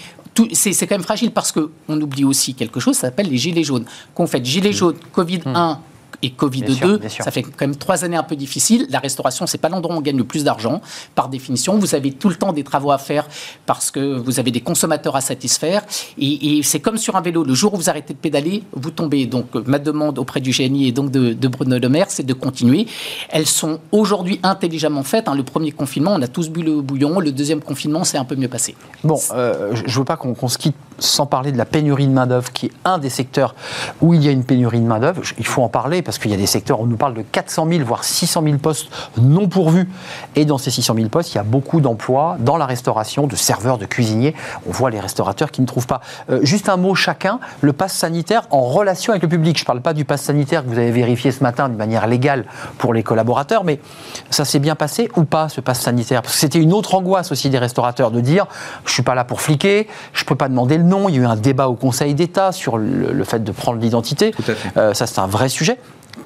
[0.54, 3.64] C'est c'est quand même fragile parce qu'on oublie aussi quelque chose, ça s'appelle les gilets
[3.64, 3.86] jaunes.
[4.16, 5.80] Qu'on fait gilets jaunes, Covid 1
[6.22, 6.66] et Covid Hmm.
[6.66, 7.24] Bien 2, sûr, bien sûr.
[7.24, 8.86] ça fait quand même trois années un peu difficiles.
[8.90, 10.82] La restauration, c'est pas l'endroit où on gagne le plus d'argent,
[11.16, 11.78] par définition.
[11.78, 13.28] Vous avez tout le temps des travaux à faire
[13.66, 15.84] parce que vous avez des consommateurs à satisfaire.
[16.18, 17.44] Et, et c'est comme sur un vélo.
[17.44, 19.26] Le jour où vous arrêtez de pédaler, vous tombez.
[19.26, 22.34] Donc, ma demande auprès du GNI et donc de, de Bruno Le Maire, c'est de
[22.34, 22.86] continuer.
[23.30, 25.28] Elles sont aujourd'hui intelligemment faites.
[25.28, 25.36] hein.
[25.36, 27.20] Le premier confinement, on a tous bu le bouillon.
[27.20, 28.76] Le deuxième confinement, c'est un peu mieux passé.
[29.04, 32.14] Bon, euh, je veux pas qu'on qu'on se quitte sans parler de la pénurie de
[32.14, 33.56] main-d'œuvre, qui est un des secteurs
[34.02, 35.22] où il y a une pénurie de main-d'œuvre.
[35.38, 37.68] Il faut en parler parce qu'il y a des secteurs, on nous parle de 400
[37.70, 38.88] 000, voire 600 000 postes
[39.18, 39.90] non pourvus.
[40.36, 43.36] Et dans ces 600 000 postes, il y a beaucoup d'emplois dans la restauration, de
[43.36, 44.36] serveurs, de cuisiniers.
[44.68, 46.02] On voit les restaurateurs qui ne trouvent pas.
[46.30, 49.58] Euh, juste un mot chacun, le pass sanitaire en relation avec le public.
[49.58, 52.08] Je ne parle pas du pass sanitaire que vous avez vérifié ce matin de manière
[52.08, 52.46] légale
[52.78, 53.80] pour les collaborateurs, mais
[54.30, 56.22] ça s'est bien passé ou pas ce pass sanitaire?
[56.22, 58.46] Parce que c'était une autre angoisse aussi des restaurateurs de dire
[58.86, 61.10] je suis pas là pour fliquer, je peux pas demander le nom.
[61.10, 63.80] Il y a eu un débat au Conseil d'État sur le, le fait de prendre
[63.80, 64.34] l'identité.
[64.78, 65.78] Euh, ça c'est un vrai sujet.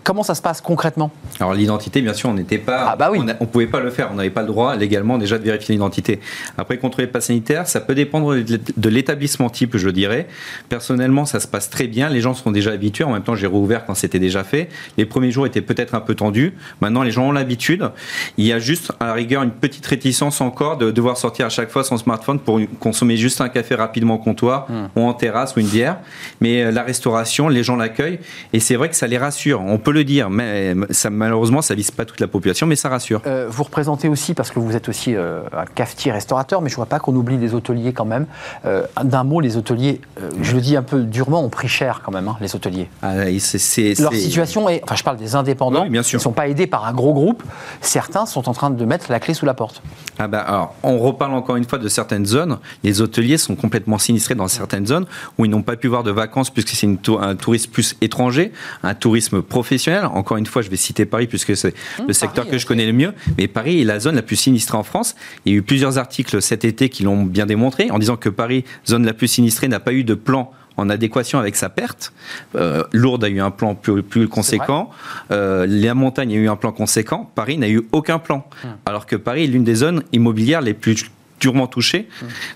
[0.05, 1.09] Comment ça se passe concrètement?
[1.39, 3.17] Alors l'identité, bien sûr, on n'était pas, Ah bah oui.
[3.21, 5.43] on, a- on pouvait pas le faire, on n'avait pas le droit légalement déjà de
[5.43, 6.19] vérifier l'identité.
[6.59, 10.27] Après contrôler le pass sanitaire, ça peut dépendre de l'é- de l'établissement type, je dirais.
[10.69, 13.03] Personnellement, ça se passe très bien, les gens sont déjà habitués.
[13.03, 14.69] En même temps, j'ai rouvert quand c'était déjà fait.
[14.97, 16.53] Les premiers jours étaient peut-être un peu tendus.
[16.81, 17.89] Maintenant, les gens ont l'habitude.
[18.37, 21.49] Il y a juste à la rigueur une petite réticence encore de devoir sortir à
[21.49, 25.55] chaque fois son smartphone pour consommer juste un café rapidement au comptoir ou en terrasse
[25.55, 25.97] ou une bière.
[26.41, 28.19] Mais euh, la restauration, les gens l'accueillent
[28.53, 29.61] et c'est vrai que ça les rassure.
[29.61, 32.89] On peut le dire, mais ça, malheureusement, ça vise pas toute la population, mais ça
[32.89, 33.21] rassure.
[33.25, 36.75] Euh, vous représentez aussi, parce que vous êtes aussi euh, un cafetier restaurateur, mais je
[36.75, 38.27] vois pas qu'on oublie les hôteliers quand même.
[38.65, 42.01] Euh, D'un mot, les hôteliers, euh, je le dis un peu durement, ont pris cher
[42.05, 42.89] quand même, hein, les hôteliers.
[43.01, 46.03] Ah, et c'est- c'est- Leur c'est- situation est, enfin je parle des indépendants, Oui, bien
[46.03, 46.19] sûr.
[46.19, 47.41] ils sont pas aidés par un gros groupe,
[47.81, 49.81] certains sont en train de mettre la clé sous la porte.
[50.19, 52.57] Ah bah, alors, on reparle encore une fois de certaines zones.
[52.83, 55.05] Les hôteliers sont complètement sinistrés dans certaines zones
[55.37, 56.87] où ils n'ont pas pu voir de vacances puisque c'est
[57.19, 58.51] un tourisme plus étranger,
[58.83, 59.84] un tourisme professionnel.
[59.91, 61.73] Encore une fois, je vais citer Paris puisque c'est
[62.07, 63.13] le secteur Paris, que je connais le mieux.
[63.37, 65.15] Mais Paris est la zone la plus sinistrée en France.
[65.45, 68.29] Il y a eu plusieurs articles cet été qui l'ont bien démontré en disant que
[68.29, 72.13] Paris, zone la plus sinistrée, n'a pas eu de plan en adéquation avec sa perte.
[72.55, 74.89] Euh, Lourdes a eu un plan plus, plus conséquent.
[75.31, 77.31] Euh, la montagne a eu un plan conséquent.
[77.35, 78.47] Paris n'a eu aucun plan.
[78.85, 81.05] Alors que Paris est l'une des zones immobilières les plus
[81.39, 82.07] durement touchées.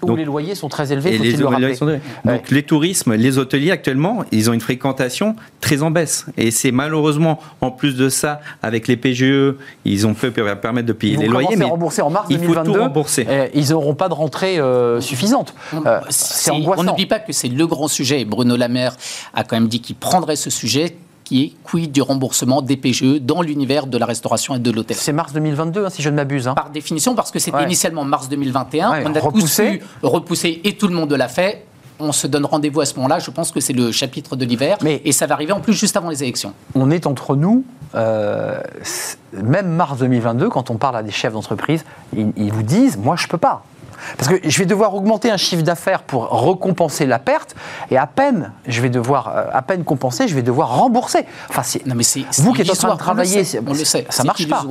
[0.02, 3.72] Où Donc- les loyers sont très élevés, Et les, le Donc les tourismes, les hôteliers
[3.72, 6.26] actuellement, ils ont une fréquentation très en baisse.
[6.38, 9.56] Et c'est malheureusement, en plus de ça, avec les PGE,
[9.86, 11.56] ils ont peu permettre de payer Ils vont les loyers.
[11.56, 12.80] Mais rembourser en mars il faut tout 2022.
[12.80, 13.26] rembourser.
[13.30, 15.54] Euh, ils n'auront pas de rentrée euh, suffisante.
[15.86, 16.84] Euh, c'est on angoissant.
[16.84, 18.22] n'oublie pas que c'est le grand sujet.
[18.22, 18.96] Et Bruno Lemaire
[19.34, 20.96] a quand même dit qu'il prendrait ce sujet
[21.30, 24.98] qui est quid du remboursement des PGE dans l'univers de la restauration et de l'hôtel.
[24.98, 26.48] C'est mars 2022, hein, si je ne m'abuse.
[26.48, 26.56] hein.
[26.56, 27.66] Par définition, parce que c'était Ouais.
[27.66, 29.78] initialement mars 2021, Ouais, on a repoussé.
[29.80, 31.66] tous pu repousser et tout le monde l'a fait.
[32.00, 33.20] On se donne rendez-vous à ce moment-là.
[33.20, 34.78] Je pense que c'est le chapitre de l'hiver.
[34.82, 36.54] Mais- Et ça va arriver en plus juste avant les élections.
[36.74, 37.64] on est entre nous,
[37.94, 38.60] euh,
[39.34, 41.86] même mars 2022, quand on parle à des chefs d'entreprise,
[42.18, 43.64] ils, ils vous disent Moi, je peux pas.
[44.18, 47.56] Parce que je vais devoir augmenter un chiffre d'affaires pour récompenser la perte,
[47.92, 51.26] et à peine, je vais devoir, euh, à peine compenser, je vais devoir rembourser.
[51.50, 54.06] Enfin, c'est, Non, mais c'est vous qui êtes en train de travailler, on le sait,
[54.10, 54.64] ça marche pas.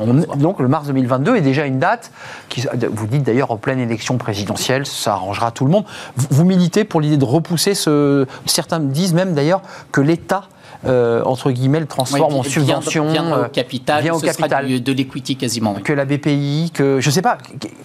[0.00, 2.10] On- donc le mars 2022 est déjà une date
[2.48, 5.84] qui, vous dites d'ailleurs en pleine élection présidentielle, ça arrangera tout le monde.
[6.16, 8.26] Vous, vous militez pour l'idée de repousser ce.
[8.46, 9.62] Certains disent même d'ailleurs
[9.92, 10.44] que l'État
[10.84, 13.10] euh, entre guillemets, le transforme Oui, en subvention.
[13.12, 14.66] bien euh, au capital, vient au ce sera capital.
[14.66, 15.74] du- de l'equity quasiment.
[15.76, 15.82] oui.
[15.82, 17.38] que la BPI, que je sais pas.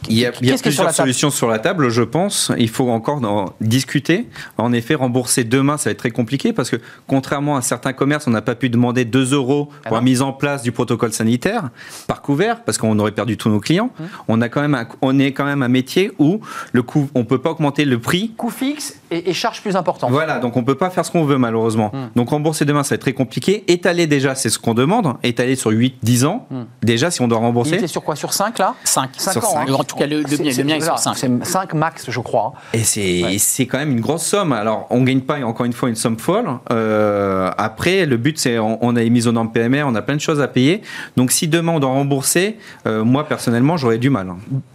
[0.10, 2.02] Il y a, il y a sur plusieurs la table solutions sur la table, je
[2.04, 2.52] pense.
[2.58, 4.28] Il faut encore en discuter.
[4.58, 6.78] En effet, rembourser demain, ça va être très compliqué parce que
[7.08, 9.96] contrairement à certains commerces, on n'a pas pu demander 2 euros pour Ah non.
[9.98, 11.70] la mise en place du protocole sanitaire
[12.08, 13.90] par couvert parce qu'on aurait perdu tous nos clients.
[14.00, 14.08] Hum.
[14.28, 16.40] On, a quand même un, on est quand même un métier où
[16.74, 20.10] le coût, on peut pas augmenter le prix Coût fixe et, et charge plus importante.
[20.12, 21.92] voilà, donc on peut pas faire ce qu'on veut malheureusement.
[21.94, 22.08] Hmm.
[22.16, 23.64] Donc rembourser demain, ça va être très compliqué.
[23.68, 25.14] Étaler déjà, c'est ce qu'on demande.
[25.24, 26.64] Étaler sur 8-10 ans, Hmm.
[26.82, 27.76] déjà si on doit Il rembourser.
[27.76, 28.16] était sur quoi?
[28.16, 28.74] Sur 5 là?
[28.84, 29.10] 5.
[29.18, 29.52] Cinq Sur ans.
[29.54, 29.70] cinq.
[29.70, 29.74] hein.
[29.78, 31.16] En tout cas, le- le C'est- mien- mien est sur voilà, cinq.
[31.16, 32.54] C'est 5 max, je crois.
[32.74, 33.36] Et c'est Ouais.
[33.40, 34.52] c'est quand même une grosse somme.
[34.54, 36.48] Alors, on gagne pas, encore une fois, une somme folle.
[36.72, 40.02] Euh, après, le but, c'est on, on a les mises aux normes PMR, on a
[40.02, 40.82] plein de choses à payer.
[41.18, 42.58] Donc, si demain on doit rembourser,
[42.88, 44.28] euh, moi, personnellement, j'aurais du mal.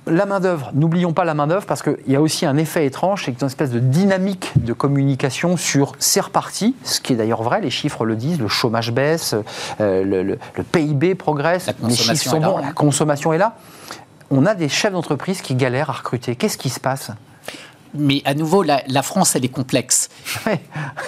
[0.06, 3.32] La main-d'œuvre, n'oublions pas la main-d'œuvre parce qu'il y a aussi un effet étrange, c'est
[3.32, 4.25] qu'il y a une espèce de dynamique
[4.56, 8.48] de communication sur c'est reparti, ce qui est d'ailleurs vrai, les chiffres le disent, le
[8.48, 9.34] chômage baisse,
[9.80, 13.56] euh, le, le- le PIB progresse, les chiffres sont bons, la consommation est là.
[14.30, 16.34] On a des chefs d'entreprise qui galèrent à recruter.
[16.34, 17.10] Qu'est-ce qui se passe?
[17.98, 20.08] Mais à nouveau, la, la France, elle est complexe.
[20.46, 20.60] Ouais.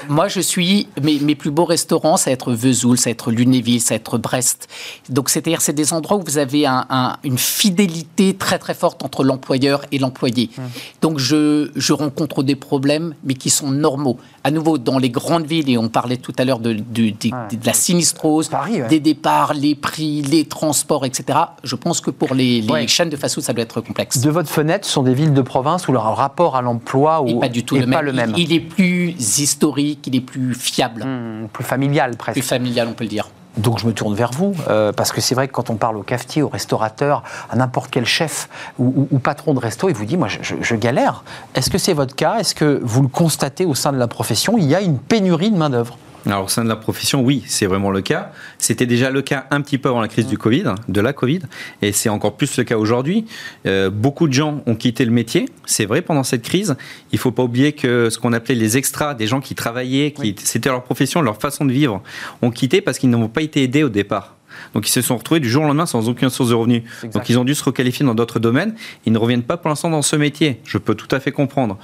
[0.09, 0.89] Moi, je suis.
[1.03, 3.97] Mes, mes plus beaux restaurants, ça va être Vesoul, ça va être Lunéville, ça va
[3.97, 4.69] être Brest.
[5.09, 9.05] Donc, c'est-à-dire, c'est des endroits où vous avez un- un- une fidélité très, très forte
[9.05, 10.51] entre l'employeur et l'employé.
[10.57, 10.63] Mmh.
[11.03, 14.19] Donc, je, je rencontre des problèmes, mais qui sont normaux.
[14.45, 17.29] À nouveau, dans les grandes villes, et on parlait tout à l'heure de, de- des-
[17.33, 17.57] Ouais.
[17.57, 18.89] de la sinistrose, Paris, ouais.
[18.89, 21.39] des départs, les prix, les transports, etc.
[21.63, 24.19] Je pense que pour les, chaînes de fast-food, ça doit être complexe.
[24.19, 26.78] De votre fenêtre, ce sont des villes de province où leur rapport à l'emploi
[27.27, 27.91] Et ou- pas du tout le même.
[27.91, 28.33] pas le même.
[28.37, 32.39] Il, il est plus historique, il est plus fiable, Hmm, plus familial presque.
[32.39, 33.29] plus familial, on peut le dire.
[33.57, 35.97] Donc je me tourne vers vous, euh, parce que c'est vrai que quand on parle
[35.97, 38.49] au cafetier, au restaurateur, à n'importe quel chef
[38.79, 41.25] ou, ou- ou patron de resto, il vous dit, moi je, je- je galère.
[41.57, 42.39] Est-ce que c'est votre cas?
[42.39, 44.57] Est-ce que vous le constatez au sein de la profession?
[44.59, 45.99] Il y a une pénurie de main-d'œuvre.
[46.27, 48.33] Alors, au sein de la profession, oui, c'est vraiment le cas.
[48.59, 51.41] C'était déjà le cas un petit peu avant la crise du Covid, de la Covid,
[51.83, 53.25] et c'est encore plus le cas aujourd'hui.
[53.67, 56.77] Euh, beaucoup de gens ont quitté le métier, c'est vrai, pendant cette crise.
[57.13, 60.13] Il ne faut pas oublier que ce qu'on appelait les extras, des gens qui travaillaient,
[60.13, 62.03] qui c'était leur profession, leur façon de vivre,
[62.43, 64.38] ont quitté parce qu'ils n'ont pas été aidés au départ.
[64.75, 66.83] Donc ils se sont retrouvés du jour au lendemain sans aucune source de revenus.
[67.03, 67.15] Exact.
[67.15, 68.75] Donc ils ont dû se requalifier dans d'autres domaines.
[69.07, 70.61] Ils ne reviennent pas pour l'instant dans ce métier.
[70.65, 71.79] Je peux tout à fait comprendre.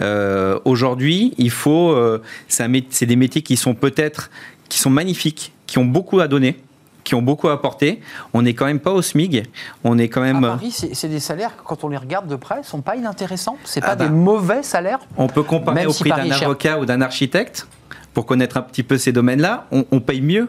[0.00, 1.90] Euh, Aujourd'hui, il faut.
[1.92, 4.30] euh, c'est des métiers qui sont peut-être
[4.68, 6.56] qui sont magnifiques, qui ont beaucoup à donner,
[7.04, 8.00] qui ont beaucoup à apporter.
[8.34, 9.44] On n'est quand même pas au SMIG.
[9.84, 10.40] On est quand À même.
[10.42, 13.58] Paris, c'est des salaires, quand on les regarde de près, ne sont pas inintéressants.
[13.64, 14.04] C'est Ah pas bah.
[14.06, 14.98] des mauvais salaires.
[15.16, 17.68] On peut comparer Même au si prix d'un avocat ou d'un architecte
[18.12, 19.66] pour connaître un petit peu ces domaines-là.
[19.70, 20.48] On, on paye mieux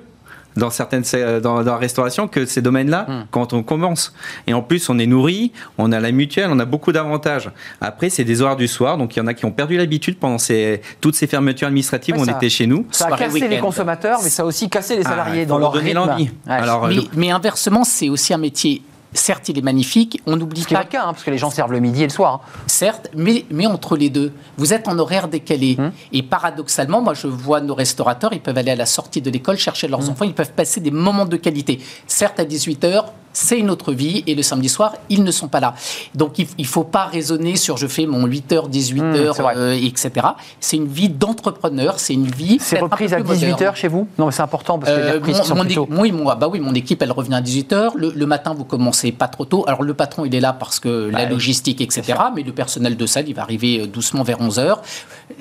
[0.57, 3.23] dans certaines euh, dans, dans la restauration que ces domaines-là Hmm.
[3.31, 4.13] quand on commence.
[4.47, 7.49] Et en plus, on est nourri, on a la mutuelle, on a beaucoup d'avantages.
[7.79, 10.17] Après, c'est des horaires du soir, donc il y en a qui ont perdu l'habitude
[10.17, 12.85] pendant ces, toutes ces fermetures administratives Ouais, où on était chez nous.
[12.91, 15.73] Ça a cassé les consommateurs, mais ça a aussi cassé les Ah, salariés dans leur
[15.73, 15.95] rythme.
[15.95, 16.23] l'envie.
[16.47, 16.53] Ouais.
[16.53, 18.81] Alors, mais, le- mais inversement, c'est aussi un métier.
[19.13, 20.21] Certes, il est magnifique.
[20.25, 22.11] On n'oublie pas votre cas, hein, parce que les gens servent le midi et le
[22.11, 22.41] soir.
[22.67, 25.75] Certes, mais, mais entre les deux, vous êtes en horaire décalé.
[25.79, 25.91] Hum.
[26.11, 29.57] Et paradoxalement, moi, je vois nos restaurateurs, ils peuvent aller à la sortie de l'école
[29.57, 31.79] chercher leurs enfants, ils peuvent passer des moments de qualité.
[32.05, 33.05] Certes, à 18h,
[33.39, 35.75] c'est une autre vie, et le samedi soir, ils ne sont pas là.
[36.15, 39.53] Donc, il ne faut pas raisonner sur je fais mon 8h, 18h, Hum, c'est vrai.
[39.57, 40.11] euh, etc.
[40.59, 42.57] C'est une vie d'entrepreneur, c'est une vie.
[42.59, 43.53] C'est reprise à plus moderne.
[43.59, 44.07] 18h chez vous?
[44.17, 45.87] Non, mais c'est important parce que les Euh, mon, qui sont mon plus é- tôt.
[45.91, 47.91] oui, moi, bah oui, mon équipe, elle revient à 18h.
[47.95, 49.63] Le, le matin, vous commencez pas trop tôt.
[49.67, 52.17] Alors, le patron, il est là parce que Bah la oui, logistique, etc.
[52.35, 54.77] Mais le personnel de salle, il va arriver euh, doucement vers 11h.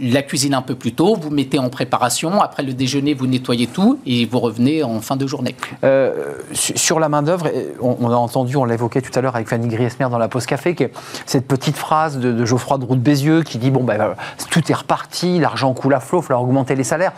[0.03, 1.17] La cuisine un peu plus tôt.
[1.19, 2.41] Vous mettez en préparation.
[2.43, 5.55] Après le déjeuner, vous nettoyez tout et vous revenez en fin de journée.
[5.85, 7.49] Euh, su- sur la main-d'œuvre,
[7.87, 10.47] on, on a entendu, on l'évoquait tout à l'heure avec Fanny Griesmer dans la pause
[10.47, 10.85] café, que
[11.27, 14.17] cette petite phrase de, de Geoffroy de Roux de Bézieux qui dit Bon, ben, voilà,
[14.51, 17.13] tout est reparti, l'argent coule à flot, il falloir augmenter les salaires.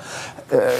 [0.54, 0.70] Euh,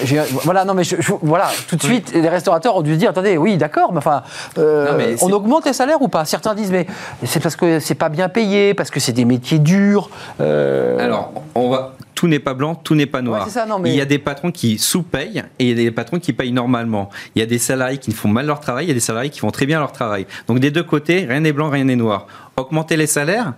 [0.45, 3.11] voilà, non, mais je- je- voilà, tout de suite, les restaurateurs ont dû se dire
[3.11, 4.23] Attendez, oui, d'accord, mais enfin,
[4.59, 6.25] euh, Non, mais on augmente les salaires ou pas?
[6.25, 6.87] Certains disent Mais
[7.25, 10.09] c'est parce que c'est pas bien payé, parce que c'est des métiers durs.
[10.41, 11.93] euh, Alors, on va.
[12.19, 13.43] Tout n'est pas blanc, tout n'est pas noir.
[13.43, 15.71] Ouais, c'est ça, non, mais- Il y a des patrons qui sous-payent et il y
[15.71, 17.11] a des patrons qui payent normalement.
[17.37, 19.31] Il y a des salariés qui font mal leur travail, il y a des salariés
[19.31, 20.27] qui font très bien leur travail.
[20.49, 22.27] Donc des deux côtés, rien n'est blanc, rien n'est noir.
[22.57, 23.53] Augmenter les salaires,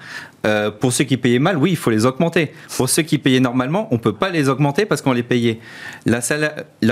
[0.47, 2.53] euh, pour ceux qui payaient mal, oui, il faut les augmenter.
[2.77, 5.59] Pour ceux qui payaient normalement, on ne peut pas les augmenter parce qu'on les payait.
[6.05, 6.21] La,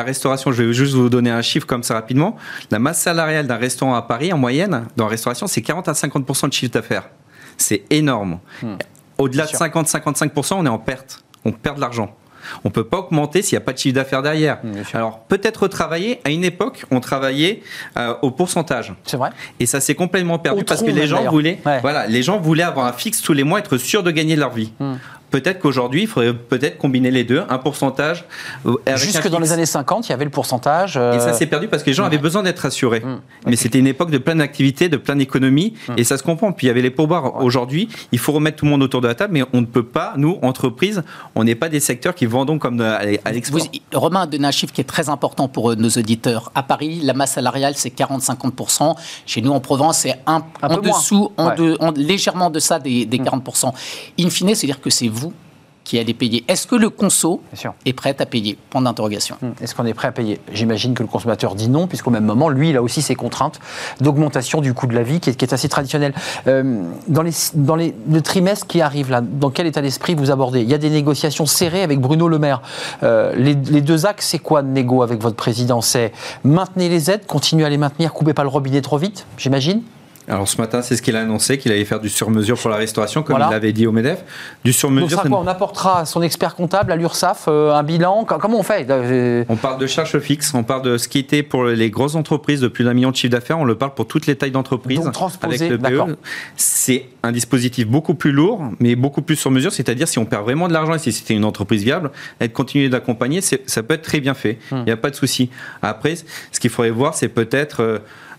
[0.02, 2.36] restauration, je vais juste vous donner un chiffre comme ça rapidement.
[2.70, 5.92] La masse salariale d'un restaurant à Paris, en moyenne, dans la restauration, c'est 40 à
[5.92, 7.10] 50% de chiffre d'affaires.
[7.58, 8.38] C'est énorme.
[9.18, 9.58] Au-delà de sûr.
[9.58, 11.24] 50-55%, on est en perte.
[11.49, 12.14] On perd de l'argent.
[12.64, 14.59] On ne peut pas augmenter s'il n'y a pas de chiffre d'affaires derrière.
[14.86, 14.96] Sûr.
[14.96, 16.20] Alors, peut-être retravailler.
[16.24, 17.62] À une époque, on travaillait
[17.99, 18.94] euh, au pourcentage.
[19.05, 19.30] C'est vrai
[19.61, 21.80] Et ça s'est complètement perdu parce que les gens voulaient, Ouais.
[21.80, 24.51] voilà, les gens voulaient avoir un fixe tous les mois, être sûrs de gagner leur
[24.51, 24.72] vie.
[24.78, 24.94] Hmm.
[25.30, 28.24] Peut-être qu'aujourd'hui, il faudrait peut-être combiner les deux, un pourcentage.
[28.66, 30.96] euh, Jusque dans les années 50, il y avait le pourcentage.
[30.96, 31.14] Euh...
[31.14, 33.00] Et ça s'est perdu parce que les gens avaient besoin d'être assurés.
[33.00, 33.20] Mmh.
[33.46, 35.92] Mais c'était une époque de plein d'activités, de plein d'économies, mmh.
[35.98, 36.52] et ça se comprend.
[36.52, 37.36] Puis il y avait les pourboires.
[37.36, 37.44] Ouais.
[37.44, 39.82] Aujourd'hui, il faut remettre tout le monde autour de la table, mais on ne peut
[39.82, 41.02] pas, nous, entreprises,
[41.34, 43.60] on n'est pas des secteurs qui vendons comme à l'export.
[43.92, 46.50] Romain a donné un chiffre qui est très important pour nos auditeurs.
[46.54, 48.94] À Paris, la masse salariale, c'est 40-50%.
[49.26, 51.56] Chez nous, en Provence, c'est un, un, en dessous, en ouais.
[51.56, 53.72] de, en, légèrement en deçà des, des 40%.
[54.20, 55.08] In fine, c'est-à-dire que c'est
[55.89, 56.45] qui allez payer.
[56.49, 57.41] Est-ce que le conso
[57.86, 58.59] est prêt à payer?
[58.68, 59.36] Point d'interrogation.
[59.62, 60.39] Est-ce qu'on est prêt à payer?
[60.53, 63.59] J'imagine que le consommateur dit non, puisqu'au même moment, lui, il a aussi ses contraintes
[64.03, 66.12] d'augmentation du coût de la vie qui est, qui est assez traditionnelle.
[66.47, 70.30] Euh, dans les, dans les, le trimestre qui arrive, là, dans quel état d'esprit vous
[70.30, 70.61] abordez?
[70.61, 72.61] Il y a des négociations serrées avec Bruno Le Maire.
[73.03, 75.80] Euh, les, les, deux axes, c'est quoi de négo avec votre président?
[75.80, 76.12] C'est
[76.45, 79.80] maintenir les aides, continuer à les maintenir, coupez pas le robinet trop vite, j'imagine?
[80.28, 82.76] Alors ce matin, c'est ce qu'il a annoncé, qu'il allait faire du sur-mesure pour la
[82.76, 83.46] restauration, comme voilà.
[83.46, 84.24] il l'avait dit au MEDEF.
[84.64, 85.22] Du sur-mesure.
[85.30, 88.24] On apportera à son expert comptable, à l'URSSAF, euh, un bilan.
[88.24, 88.86] Comment on fait
[89.48, 92.60] On parle de charges fixes, on parle de ce qui était pour les grosses entreprises
[92.60, 95.00] de plus d'un million de chiffre d'affaires, on le parle pour toutes les tailles d'entreprise.
[95.42, 96.16] Avec le PE.
[96.56, 99.72] C'est un dispositif beaucoup plus lourd, mais beaucoup plus sur mesure.
[99.72, 102.10] C'est-à-dire si on perd vraiment de l'argent et si c'était une entreprise viable,
[102.40, 104.58] être continué d'accompagner, ça peut être très bien fait.
[104.70, 104.84] Il hum.
[104.84, 105.50] n'y a pas de souci.
[105.82, 106.16] Après,
[106.52, 107.98] ce qu'il faudrait voir, c'est peut-être euh,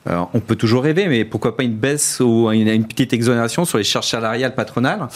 [0.09, 3.65] euh, on peut toujours rêver, mais pourquoi pas une baisse ou une, une petite exonération
[3.65, 5.07] sur les charges salariales patronales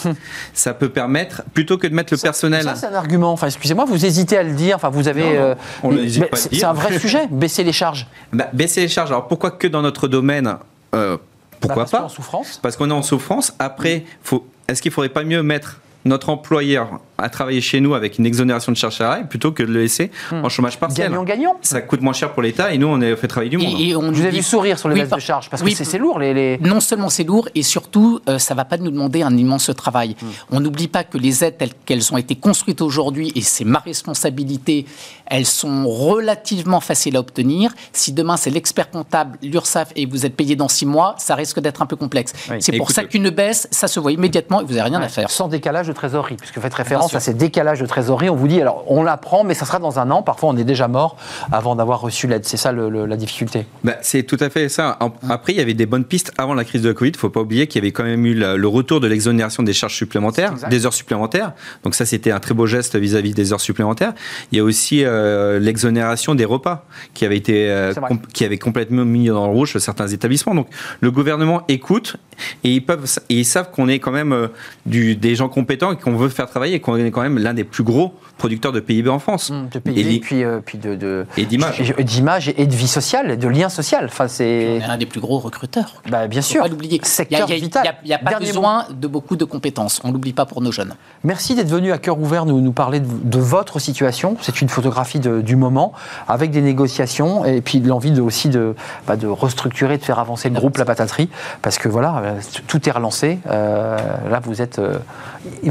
[0.52, 2.62] Ça peut permettre, plutôt que de mettre le ça, personnel.
[2.62, 3.32] Ça, c'est un argument.
[3.32, 4.76] Enfin, excusez-moi, vous hésitez à le dire.
[4.76, 5.24] Enfin, vous avez.
[5.24, 8.06] Non, non, euh, on pas c'est un vrai sujet, baisser les charges.
[8.32, 9.10] Bah, baisser les charges.
[9.10, 10.56] Alors pourquoi que dans notre domaine
[10.94, 11.16] euh,
[11.60, 12.60] Pourquoi Bah, parce pas en souffrance.
[12.62, 13.52] Parce qu'on est en souffrance.
[13.58, 18.18] Après, faut, est-ce qu'il faudrait pas mieux mettre notre employeur à travailler chez nous avec
[18.18, 21.08] une exonération de charges salariales plutôt que de le laisser en chômage partiel.
[21.10, 21.56] Gagnant-gagnant.
[21.62, 23.74] Ça coûte moins cher pour l'État et nous, on a fait travailler du monde.
[23.78, 25.22] Et, et on Je vous ai dit- vu sourire sur les Oui, baisses par- de
[25.22, 26.34] charges, parce oui, que c'est- c'est lourd, les.
[26.34, 29.36] les- Non seulement c'est lourd, et surtout, euh, ça ne va pas nous demander un
[29.36, 30.16] immense travail.
[30.50, 33.78] On n'oublie pas que les aides telles qu'elles ont été construites aujourd'hui, et c'est ma
[33.78, 34.86] responsabilité,
[35.26, 37.72] elles sont relativement faciles à obtenir.
[37.92, 41.60] Si demain c'est l'expert comptable, l'URSSAF, et vous êtes payé dans six mois, ça risque
[41.60, 42.32] d'être un peu complexe.
[42.50, 42.56] Oui.
[42.60, 45.08] C'est pour Écoute, ça qu'une baisse, ça se voit immédiatement et vous n'avez rien à
[45.08, 45.30] faire.
[45.30, 48.28] Sans décalage trésorerie, puisque vous faites référence à ces décalages de trésorerie.
[48.30, 50.22] On vous dit, alors on l'apprend, mais ça sera dans un an.
[50.22, 51.16] Parfois, on est déjà mort
[51.52, 52.44] avant d'avoir reçu l'aide.
[52.44, 53.66] C'est ça le- le- la difficulté.
[53.82, 54.98] Bah, c'est tout à fait ça.
[55.28, 57.10] Après, il y avait des bonnes pistes avant la crise de la Covid.
[57.10, 59.62] Il ne faut pas oublier qu'il y avait quand même eu le retour de l'exonération
[59.62, 61.52] des charges supplémentaires, des heures supplémentaires.
[61.82, 64.12] Donc ça, c'était un très beau geste vis-à-vis des heures supplémentaires.
[64.52, 66.84] Il y a aussi euh, l'exonération des repas
[67.14, 67.92] qui avait été euh,
[68.32, 70.54] qui avait complètement mis dans le rouge certains établissements.
[70.54, 70.68] Donc
[71.00, 72.16] le gouvernement écoute
[72.64, 74.48] et ils peuvent et ils savent qu'on est quand même euh,
[74.86, 77.54] du, des gens compétents et qu'on veut faire travailler et qu'on est quand même l'un
[77.54, 79.50] des plus gros producteurs de PIB en France.
[79.50, 81.80] De Et PIB, puis, euh, puis de, de- Et d'image.
[81.80, 84.06] et- et d'image et de vie sociale, et de lien social.
[84.06, 84.80] Enfin, c'est.
[84.82, 86.02] On est un des plus gros recruteurs.
[86.10, 86.62] Bah, bien Faut sûr.
[86.62, 87.00] pas l'oublier.
[87.04, 87.94] Secteur Il y a- il y a- vital.
[88.04, 88.52] Il n'y a, pas Dernier mot.
[88.52, 90.00] besoin de beaucoup de compétences.
[90.04, 90.94] On ne l'oublie pas pour nos jeunes.
[91.22, 94.36] Merci d'être venu à cœur ouvert nous, nous parler de, de votre situation.
[94.42, 95.92] C'est une photographie de- du moment,
[96.28, 98.74] avec des négociations et puis de l'envie de, aussi de,
[99.06, 101.28] bah, de restructurer, de faire avancer le groupe La Pataterie,
[101.62, 103.38] parce que voilà, euh, tout est relancé.
[103.48, 103.96] Euh,
[104.30, 104.98] là, vous êtes, euh,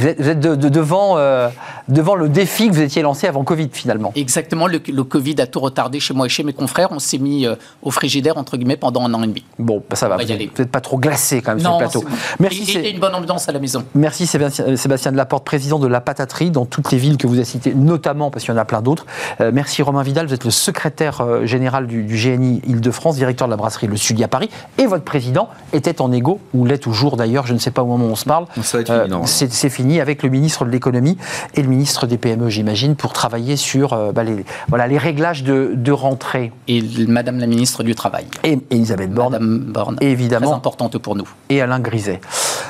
[0.03, 1.49] vous êtes, vous êtes de- de- devant, euh,
[1.87, 4.11] devant le défi que vous étiez lancé avant Covid finalement.
[4.15, 6.89] Exactement, le, le Covid a tout retardé chez moi et chez mes confrères.
[6.91, 9.43] On s'est mis euh, au frigidaire, entre guillemets, pendant un an et demi.
[9.59, 11.71] Bon, bah, ça va, On va y vous n'êtes pas trop glacé quand même sur
[11.71, 12.01] le plateau.
[12.01, 12.07] bon.
[12.39, 12.65] Merci.
[12.65, 13.83] C'est- Et, et une bonne ambiance à la maison.
[13.95, 17.45] Merci Sébastien, Sébastien Delaporte, président de la pataterie dans toutes les villes que vous avez
[17.45, 19.05] citées, notamment parce qu'il y en a plein d'autres.
[19.41, 23.47] Euh, merci Romain Vidal, vous êtes le secrétaire euh, général du, du GNI Île-de-France, directeur
[23.47, 26.77] de la brasserie Le Sudi à Paris, et votre président était en égo, ou l'est
[26.77, 28.45] toujours d'ailleurs, je ne sais pas au moment où on se parle.
[28.61, 29.25] Ça va être fini, non.
[29.25, 31.17] c'est c'est fini avec le ministre de l'économie
[31.55, 35.43] et le ministre des PME, j'imagine, pour travailler sur euh, bah, les, voilà, les réglages
[35.43, 36.53] de, de rentrée.
[36.69, 38.25] Et Madame la ministre du Travail.
[38.45, 39.97] Et Elisabeth Borne, Madame Borne.
[39.99, 40.47] évidemment.
[40.47, 41.27] Très importante pour nous.
[41.49, 42.21] et Alain Griset.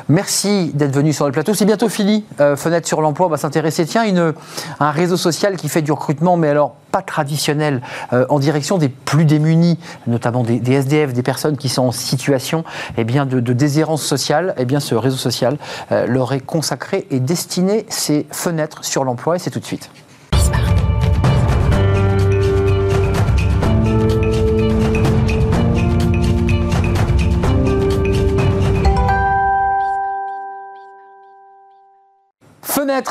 [0.09, 1.53] Merci d'être venu sur le plateau.
[1.53, 2.25] C'est bientôt fini.
[2.39, 3.85] Euh, Fenêtre sur l'emploi, on va s'intéresser.
[3.85, 4.33] Tiens, une,
[4.79, 7.81] un réseau social qui fait du recrutement, mais alors pas traditionnel,
[8.13, 11.91] euh, en direction des plus démunis, notamment des, des SDF, des personnes qui sont en
[11.91, 12.63] situation
[12.97, 14.53] eh bien, de, de déshérence sociale.
[14.57, 15.57] Eh bien, ce réseau social
[15.91, 19.35] euh, leur est consacré et destiné ces fenêtres sur l'emploi.
[19.35, 19.89] Et c'est tout de suite.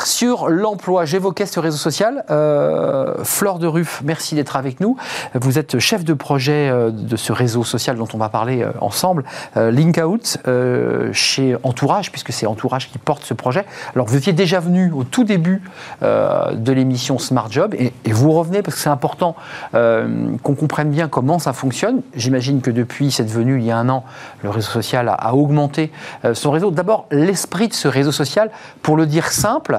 [0.04, 1.04] Sur l'emploi.
[1.04, 2.24] J'évoquais ce réseau social.
[2.30, 4.96] Euh, Fleur de Ruff, merci d'être avec nous.
[5.34, 8.72] Vous êtes chef de projet euh, de ce réseau social dont on va parler euh,
[8.80, 9.24] ensemble.
[9.56, 13.64] Euh, Link Out euh, chez Entourage, puisque c'est Entourage qui porte ce projet.
[13.94, 15.62] Alors vous étiez déjà venu au tout début
[16.02, 19.34] de l'émission Smart Job et, vous revenez parce que c'est important
[19.72, 22.02] qu'on comprenne bien comment ça fonctionne.
[22.14, 24.04] J'imagine que depuis cette venue il y a un an,
[24.42, 25.92] le réseau social a, augmenté
[26.34, 26.70] son réseau.
[26.70, 28.50] D'abord, l'esprit de ce réseau social,
[28.82, 29.71] pour le dire simple,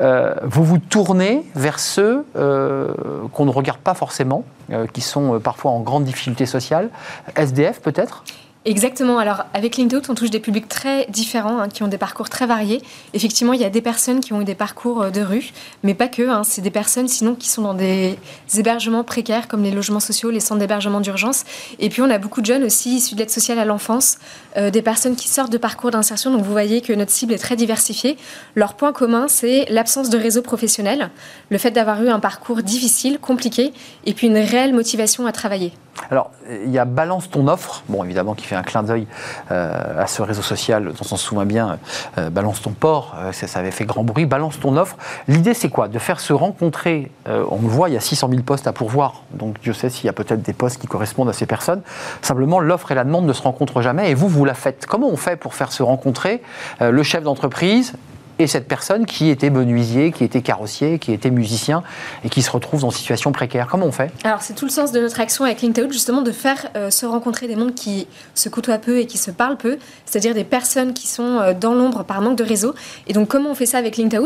[0.00, 2.92] euh, vous vous tournez vers ceux euh,
[3.32, 6.90] qu'on ne regarde pas forcément, euh, qui sont parfois en grande difficulté sociale.
[7.36, 8.24] SDF peut-être?
[8.68, 9.18] Exactement.
[9.18, 12.46] Alors, avec LinkedIn, on touche des publics très différents, hein, qui ont des parcours très
[12.46, 12.82] variés.
[13.14, 15.52] Effectivement, il y a des personnes qui ont eu des parcours euh, de rue,
[15.82, 16.28] mais pas que.
[16.28, 16.42] hein.
[16.44, 18.18] C'est des personnes, sinon, qui sont dans des
[18.58, 21.44] hébergements précaires, comme les logements sociaux, les centres d'hébergement d'urgence.
[21.78, 24.18] Et puis, on a beaucoup de jeunes aussi issus de l'aide sociale à l'enfance,
[24.58, 26.30] euh, des personnes qui sortent de parcours d'insertion.
[26.30, 28.18] Donc, vous voyez que notre cible est très diversifiée.
[28.54, 31.08] Leur point commun, c'est l'absence de réseau professionnel,
[31.48, 33.72] le fait d'avoir eu un parcours difficile, compliqué,
[34.04, 35.72] et puis une réelle motivation à travailler.
[36.10, 36.30] Alors,
[36.64, 39.06] il y a Balance ton offre, bon, évidemment, qui fait un clin d'œil
[39.50, 41.78] euh, à ce réseau social dont on s'en souvient bien,
[42.18, 44.96] euh, Balance ton port, euh, ça, ça avait fait grand bruit, Balance ton offre.
[45.28, 45.88] L'idée, c'est quoi?
[45.88, 49.22] De faire se rencontrer, on le voit, il y a 600 000 postes à pourvoir,
[49.32, 51.82] donc Dieu sait s'il y a peut-être des postes qui correspondent à ces personnes.
[52.22, 54.86] Simplement, l'offre et la demande ne se rencontrent jamais, et vous, vous la faites.
[54.86, 56.42] Comment on fait pour faire se rencontrer
[56.80, 57.94] le chef d'entreprise
[58.38, 61.82] et cette personne qui était menuisier, qui était carrossier, qui était musicien
[62.24, 64.10] et qui se retrouve dans une situation précaire Comment on fait?
[64.24, 67.06] Alors, c'est tout le sens de notre action avec LinkedIn, justement, de faire euh, se
[67.06, 70.92] rencontrer des mondes qui se côtoient peu et qui se parlent peu, c'est-à-dire des personnes
[70.94, 72.74] qui sont euh, dans l'ombre par manque de réseau.
[73.06, 74.24] Et donc, comment on fait ça avec LinkedIn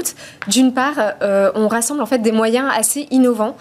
[0.49, 3.57] D'une part, euh, on rassemble en fait des moyens assez innovants,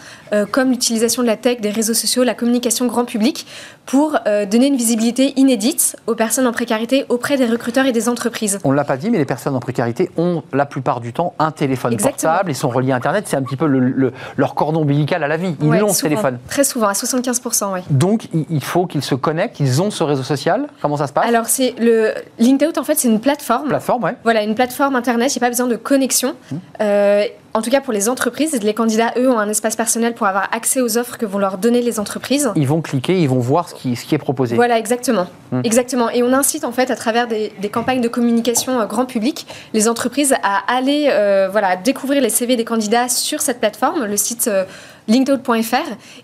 [0.52, 3.45] comme l'utilisation de la tech, des réseaux sociaux, la communication grand public,
[3.86, 4.18] pour
[4.49, 8.60] donner une visibilité inédite aux personnes en précarité auprès des recruteurs et des entreprises.
[8.64, 11.34] On ne l'a pas dit, mais les personnes en précarité ont la plupart du temps
[11.39, 12.32] un téléphone Exactement.
[12.32, 13.26] portable et sont reliés à Internet.
[13.28, 15.56] C'est un petit peu le- le- leur cordon ombilical à la vie.
[15.62, 16.38] Ils Ouais, l'ont, ce téléphone.
[16.50, 17.80] Très souvent, à 75%, oui.
[17.89, 20.68] Donc, il faut qu'ils se connectent, ils ont ce réseau social.
[20.82, 21.28] Comment ça se passe?
[21.28, 23.68] Alors, c'est le LinkedIn, en fait, c'est une plateforme.
[23.70, 24.16] Plateforme, ouais.
[24.24, 26.36] Voilà, une plateforme internet, il n'y a pas besoin de connexion.
[26.52, 26.56] Mmh.
[26.82, 27.24] Euh,
[27.54, 30.47] en tout cas, pour les entreprises, les candidats, eux, ont un espace personnel pour avoir
[30.54, 32.49] accès aux offres que vont leur donner les entreprises.
[32.56, 34.56] Ils vont cliquer, ils vont voir ce qui, ce qui est proposé.
[34.56, 35.28] Voilà, exactement.
[35.52, 35.62] Mmh.
[35.64, 36.10] Exactement.
[36.10, 39.45] Et on incite, en fait, à travers des, des campagnes de communication euh, grand public,
[39.74, 44.18] les entreprises à aller euh, voilà, découvrir les CV des candidats sur cette plateforme, le
[44.18, 44.64] site euh,
[45.08, 45.76] linkedin.fr,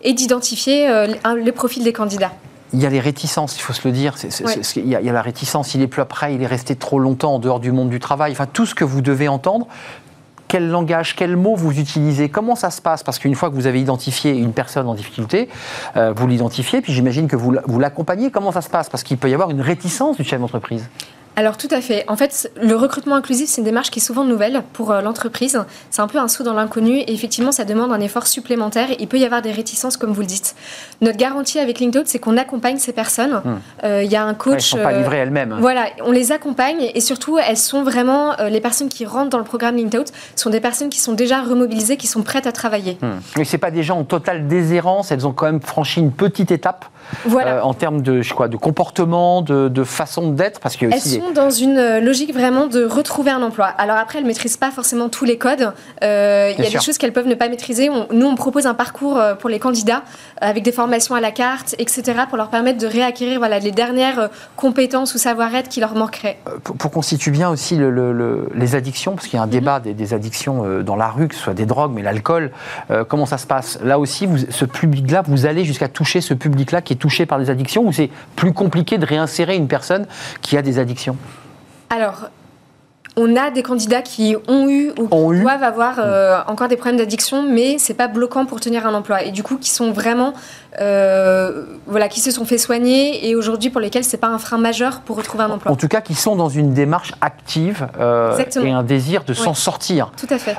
[0.03, 2.31] et d'identifier euh, un- le profil des candidats.
[2.73, 4.17] Il y a les réticences, il faut se le dire.
[4.17, 4.59] C'est- c'est- Ouais.
[4.61, 6.47] c'est- il, y a, il y a la réticence, il est plus après, il est
[6.47, 8.31] resté trop longtemps en dehors du monde du travail.
[8.33, 9.67] Enfin, tout ce que vous devez entendre.
[10.47, 13.03] Quel langage, quel mot vous utilisez Comment ça se passe?
[13.03, 15.49] Parce qu'une fois que vous avez identifié une personne en difficulté,
[15.97, 18.31] euh, vous l'identifiez, puis j'imagine que vous, la- vous l'accompagnez.
[18.31, 18.89] Comment ça se passe?
[18.89, 20.87] Parce qu'il peut y avoir une réticence du chef d'entreprise.
[21.39, 22.03] Alors tout à fait.
[22.07, 25.61] En fait, le recrutement inclusif, c'est une démarche qui est souvent nouvelle pour euh, l'entreprise.
[25.91, 28.87] C'est un peu un saut dans l'inconnu et effectivement, ça demande un effort supplémentaire.
[28.97, 30.55] Il peut y avoir des réticences, comme vous le dites.
[31.01, 33.43] Notre garantie avec LinkedIn, c'est qu'on accompagne ces personnes.
[33.83, 34.53] Euh, Il y a un Ouais, coach.
[34.53, 35.57] elles ne sont pas euh, livrées elles-mêmes.
[35.59, 39.37] Voilà, on les accompagne et surtout, elles sont vraiment euh, les personnes qui rentrent dans
[39.37, 42.97] le programme LinkedIn sont des personnes qui sont déjà remobilisées, qui sont prêtes à travailler.
[43.03, 43.19] Hmm.
[43.37, 46.49] Mais c'est pas des gens en totale déshérence, elles ont quand même franchi une petite
[46.49, 46.85] étape
[47.25, 47.55] Voilà.
[47.57, 51.17] euh, en termes de, je quoi, de comportement, de, de façon d'être, parce Elles aussi
[51.17, 53.65] des- sont dans une euh, logique vraiment de retrouver un emploi.
[53.77, 55.73] Alors après, elles ne maîtrisent pas forcément tous les codes.
[56.03, 56.79] Euh, Il y a sûr.
[56.79, 57.89] des choses qu'elles peuvent ne pas maîtriser.
[57.89, 60.03] On- nous, on propose un parcours pour les candidats
[60.41, 64.29] avec des formations à la carte, etc., pour leur permettre de réacquérir voilà, les dernières
[64.55, 66.37] compétences ou savoir-être qui leur manqueraient.
[66.63, 69.29] pour, pour qu'on situe bien aussi le- le- le- les addictions, parce Mhm.
[69.29, 71.65] qu'il y a un débat des, des addictions dans la rue, que ce soit des
[71.65, 72.51] drogues, mais l'alcool,
[72.91, 73.79] euh, comment ça se passe?
[73.83, 77.39] Là aussi, vous, ce public-là, vous allez jusqu'à toucher ce public-là qui est touché par
[77.39, 80.05] des addictions, ou c'est plus compliqué de réinsérer une personne
[80.41, 81.15] qui a des addictions?
[81.89, 82.29] Alors,
[83.19, 85.41] on a des candidats qui ont eu ou Ont eu.
[85.41, 89.23] doivent avoir euh, encore des problèmes d'addiction, mais c'est pas bloquant pour tenir un emploi.
[89.23, 90.33] Et du coup, qui sont vraiment,
[90.79, 94.59] euh, voilà, qui se sont fait soigner et aujourd'hui pour lesquels c'est pas un frein
[94.59, 95.71] majeur pour retrouver un emploi.
[95.71, 99.49] En tout cas, qui sont dans une démarche active euh, et un désir de s'en
[99.51, 99.55] Ouais.
[99.55, 100.11] sortir.
[100.15, 100.55] Tout à fait.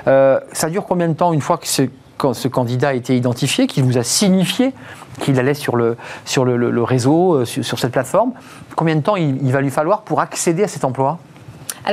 [0.53, 1.83] Ça dure combien de temps une fois que ce,
[2.17, 4.73] quand ce candidat a été identifié, qu'il vous a signifié
[5.19, 8.33] qu'il allait sur le, sur le, le- le réseau, euh, sur, sur cette plateforme
[8.77, 11.19] Combien de temps il, il va lui falloir pour accéder à cet emploi?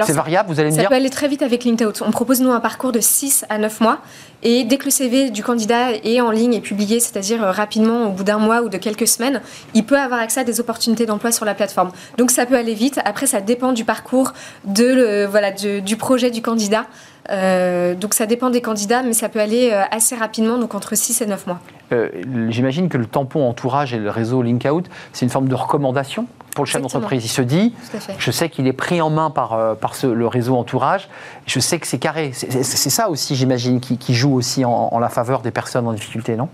[0.02, 0.90] C'est ça- variable, vous allez me Ça dire?
[0.90, 1.90] peut aller très vite avec LinkedIn.
[2.06, 4.00] On propose nous un parcours de 6 à 9 mois
[4.44, 8.08] et dès que le CV du candidat est en ligne et publié, c'est-à-dire euh, rapidement
[8.08, 9.42] au bout d'un mois ou de quelques semaines,
[9.74, 11.92] il peut avoir accès à des opportunités d'emploi sur la plateforme.
[12.18, 13.00] Donc ça peut aller vite.
[13.06, 14.34] Après, ça dépend du parcours,
[14.66, 16.86] de, le- voilà, du, du projet du candidat.
[17.32, 20.96] Euh, donc ça dépend des candidats, mais ça peut aller euh, assez rapidement, donc entre
[20.96, 21.60] 6 et 9 mois.
[21.92, 22.10] Euh,
[22.50, 26.64] J'imagine que le tampon entourage et le réseau Linkout, c'est une forme de recommandation pour
[26.66, 27.26] le chef d'entreprise.
[27.26, 27.74] Il se dit,
[28.18, 31.10] je sais qu'il est pris en main par, par ce- le réseau entourage,
[31.46, 32.32] je sais que c'est carré.
[32.34, 35.94] C'est ça aussi, j'imagine, qui, qui joue aussi en, en la faveur des personnes en
[35.94, 36.48] difficulté, non?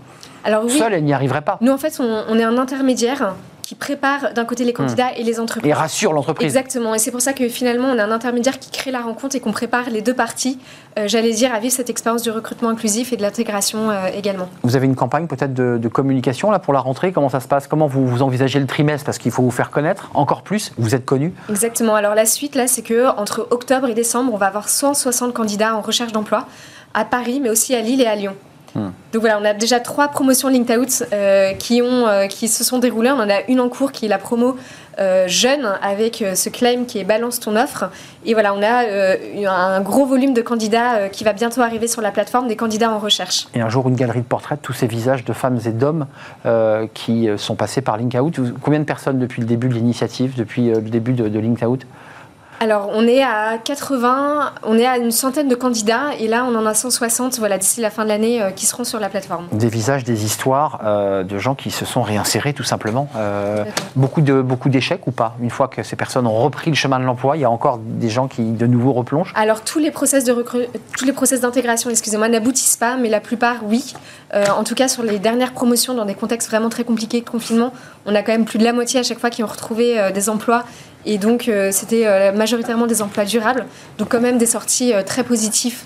[0.44, 1.56] Alors oui, Seul, elle n'y arriverait pas.
[1.60, 3.34] Nous, en fait, on, on est un intermédiaire
[3.72, 5.70] qui prépare d'un côté les candidats et les entreprises.
[5.70, 6.44] Et rassure l'entreprise.
[6.44, 6.94] Exactement.
[6.94, 9.40] Et c'est pour ça que finalement, on a un intermédiaire qui crée la rencontre et
[9.40, 10.58] qu'on prépare les deux parties,
[10.98, 14.50] euh, j'allais dire, à vivre cette expérience du recrutement inclusif et de l'intégration euh, également.
[14.62, 17.12] Vous avez une campagne peut-être de, de communication là pour la rentrée?
[17.12, 17.66] Comment ça se passe?
[17.66, 19.06] Comment vous, vous envisagez le trimestre?
[19.06, 20.72] Parce qu'il faut vous faire connaître encore plus.
[20.76, 21.32] Vous êtes connu.
[21.48, 21.94] Exactement.
[21.94, 25.74] Alors la suite, là, c'est que entre octobre et décembre, on va avoir 160 candidats
[25.74, 26.46] en recherche d'emploi
[26.92, 28.34] à Paris, mais aussi à Lille et à Lyon.
[28.74, 32.78] Donc voilà, on a déjà trois promotions LinkedIn Out euh, qui, euh, qui se sont
[32.78, 33.10] déroulées.
[33.10, 34.56] On en a une en cours qui est la promo
[34.98, 37.90] euh, jeune avec ce claim qui est Balance ton offre.
[38.24, 38.84] Et voilà, on a
[39.50, 42.98] un gros volume de candidats qui va bientôt arriver sur la plateforme, des candidats en
[42.98, 43.46] recherche.
[43.54, 46.06] Et un jour, une galerie de portraits tous ces visages de femmes et d'hommes
[46.94, 48.38] qui sont passés par Link Out.
[48.38, 51.38] Vous- Combien de personnes depuis le début de l'initiative, depuis le début de, de
[52.62, 56.54] Alors, on est à 80, on est à une centaine de candidats et là, on
[56.54, 59.48] en a 160 voilà, d'ici la fin de l'année euh, qui seront sur la plateforme.
[59.50, 63.08] Des visages, des histoires euh, de gens qui se sont réinsérés tout simplement.
[63.16, 63.64] Euh,
[63.96, 64.20] beaucoup
[64.68, 67.40] d'échecs ou pas Une fois que ces personnes ont repris le chemin de l'emploi, il
[67.40, 69.32] y a encore des gens qui de nouveau replongent?
[69.34, 73.18] Alors tous les process de recru- tous les process d'intégration, excusez-moi, n'aboutissent pas, mais la
[73.18, 73.92] plupart oui.
[74.56, 77.72] En tout cas sur les dernières promotions dans des contextes vraiment très compliqués de confinement,
[78.06, 80.30] on a quand même plus de la moitié à chaque fois qui ont retrouvé des
[80.30, 80.62] emplois
[81.06, 83.66] et donc euh, c'était euh, majoritairement des emplois durables,
[83.98, 85.84] donc quand même des sorties euh, très positives.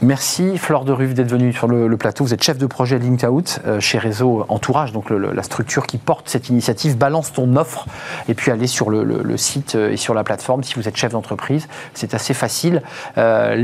[0.00, 2.22] Merci Flore de Ruve d'être venue sur le, plateau.
[2.22, 5.98] Vous êtes chef de projet Link Out euh, chez Réseau Entourage, donc la structure qui
[5.98, 6.96] porte cette initiative.
[6.96, 7.86] Balance ton offre
[8.28, 11.66] et puis allez sur le, site et sur la plateforme si vous êtes chef d'entreprise.
[11.94, 12.82] C'est assez facile.
[13.16, 13.56] Euh,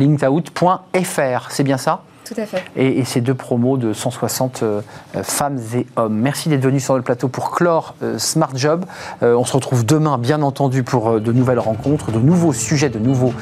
[1.50, 2.02] c'est bien ça?
[2.24, 2.64] Tout à fait.
[2.76, 4.80] et, ces deux promos de 160 euh,
[5.16, 6.14] euh, femmes et hommes.
[6.14, 8.84] Merci d'être venu sur le plateau pour clore euh, Smart Job.
[9.22, 13.32] On se retrouve demain, bien entendu, pour de nouvelles rencontres, de nouveaux sujets, de nouveaux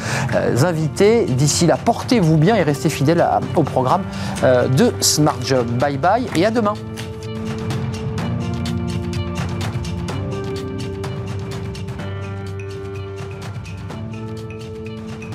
[0.62, 1.24] invités.
[1.24, 3.24] D'ici là, portez-vous bien et restez fidèles
[3.56, 4.02] au programme
[4.42, 5.66] de Smart Job.
[5.78, 6.74] Bye bye et à demain.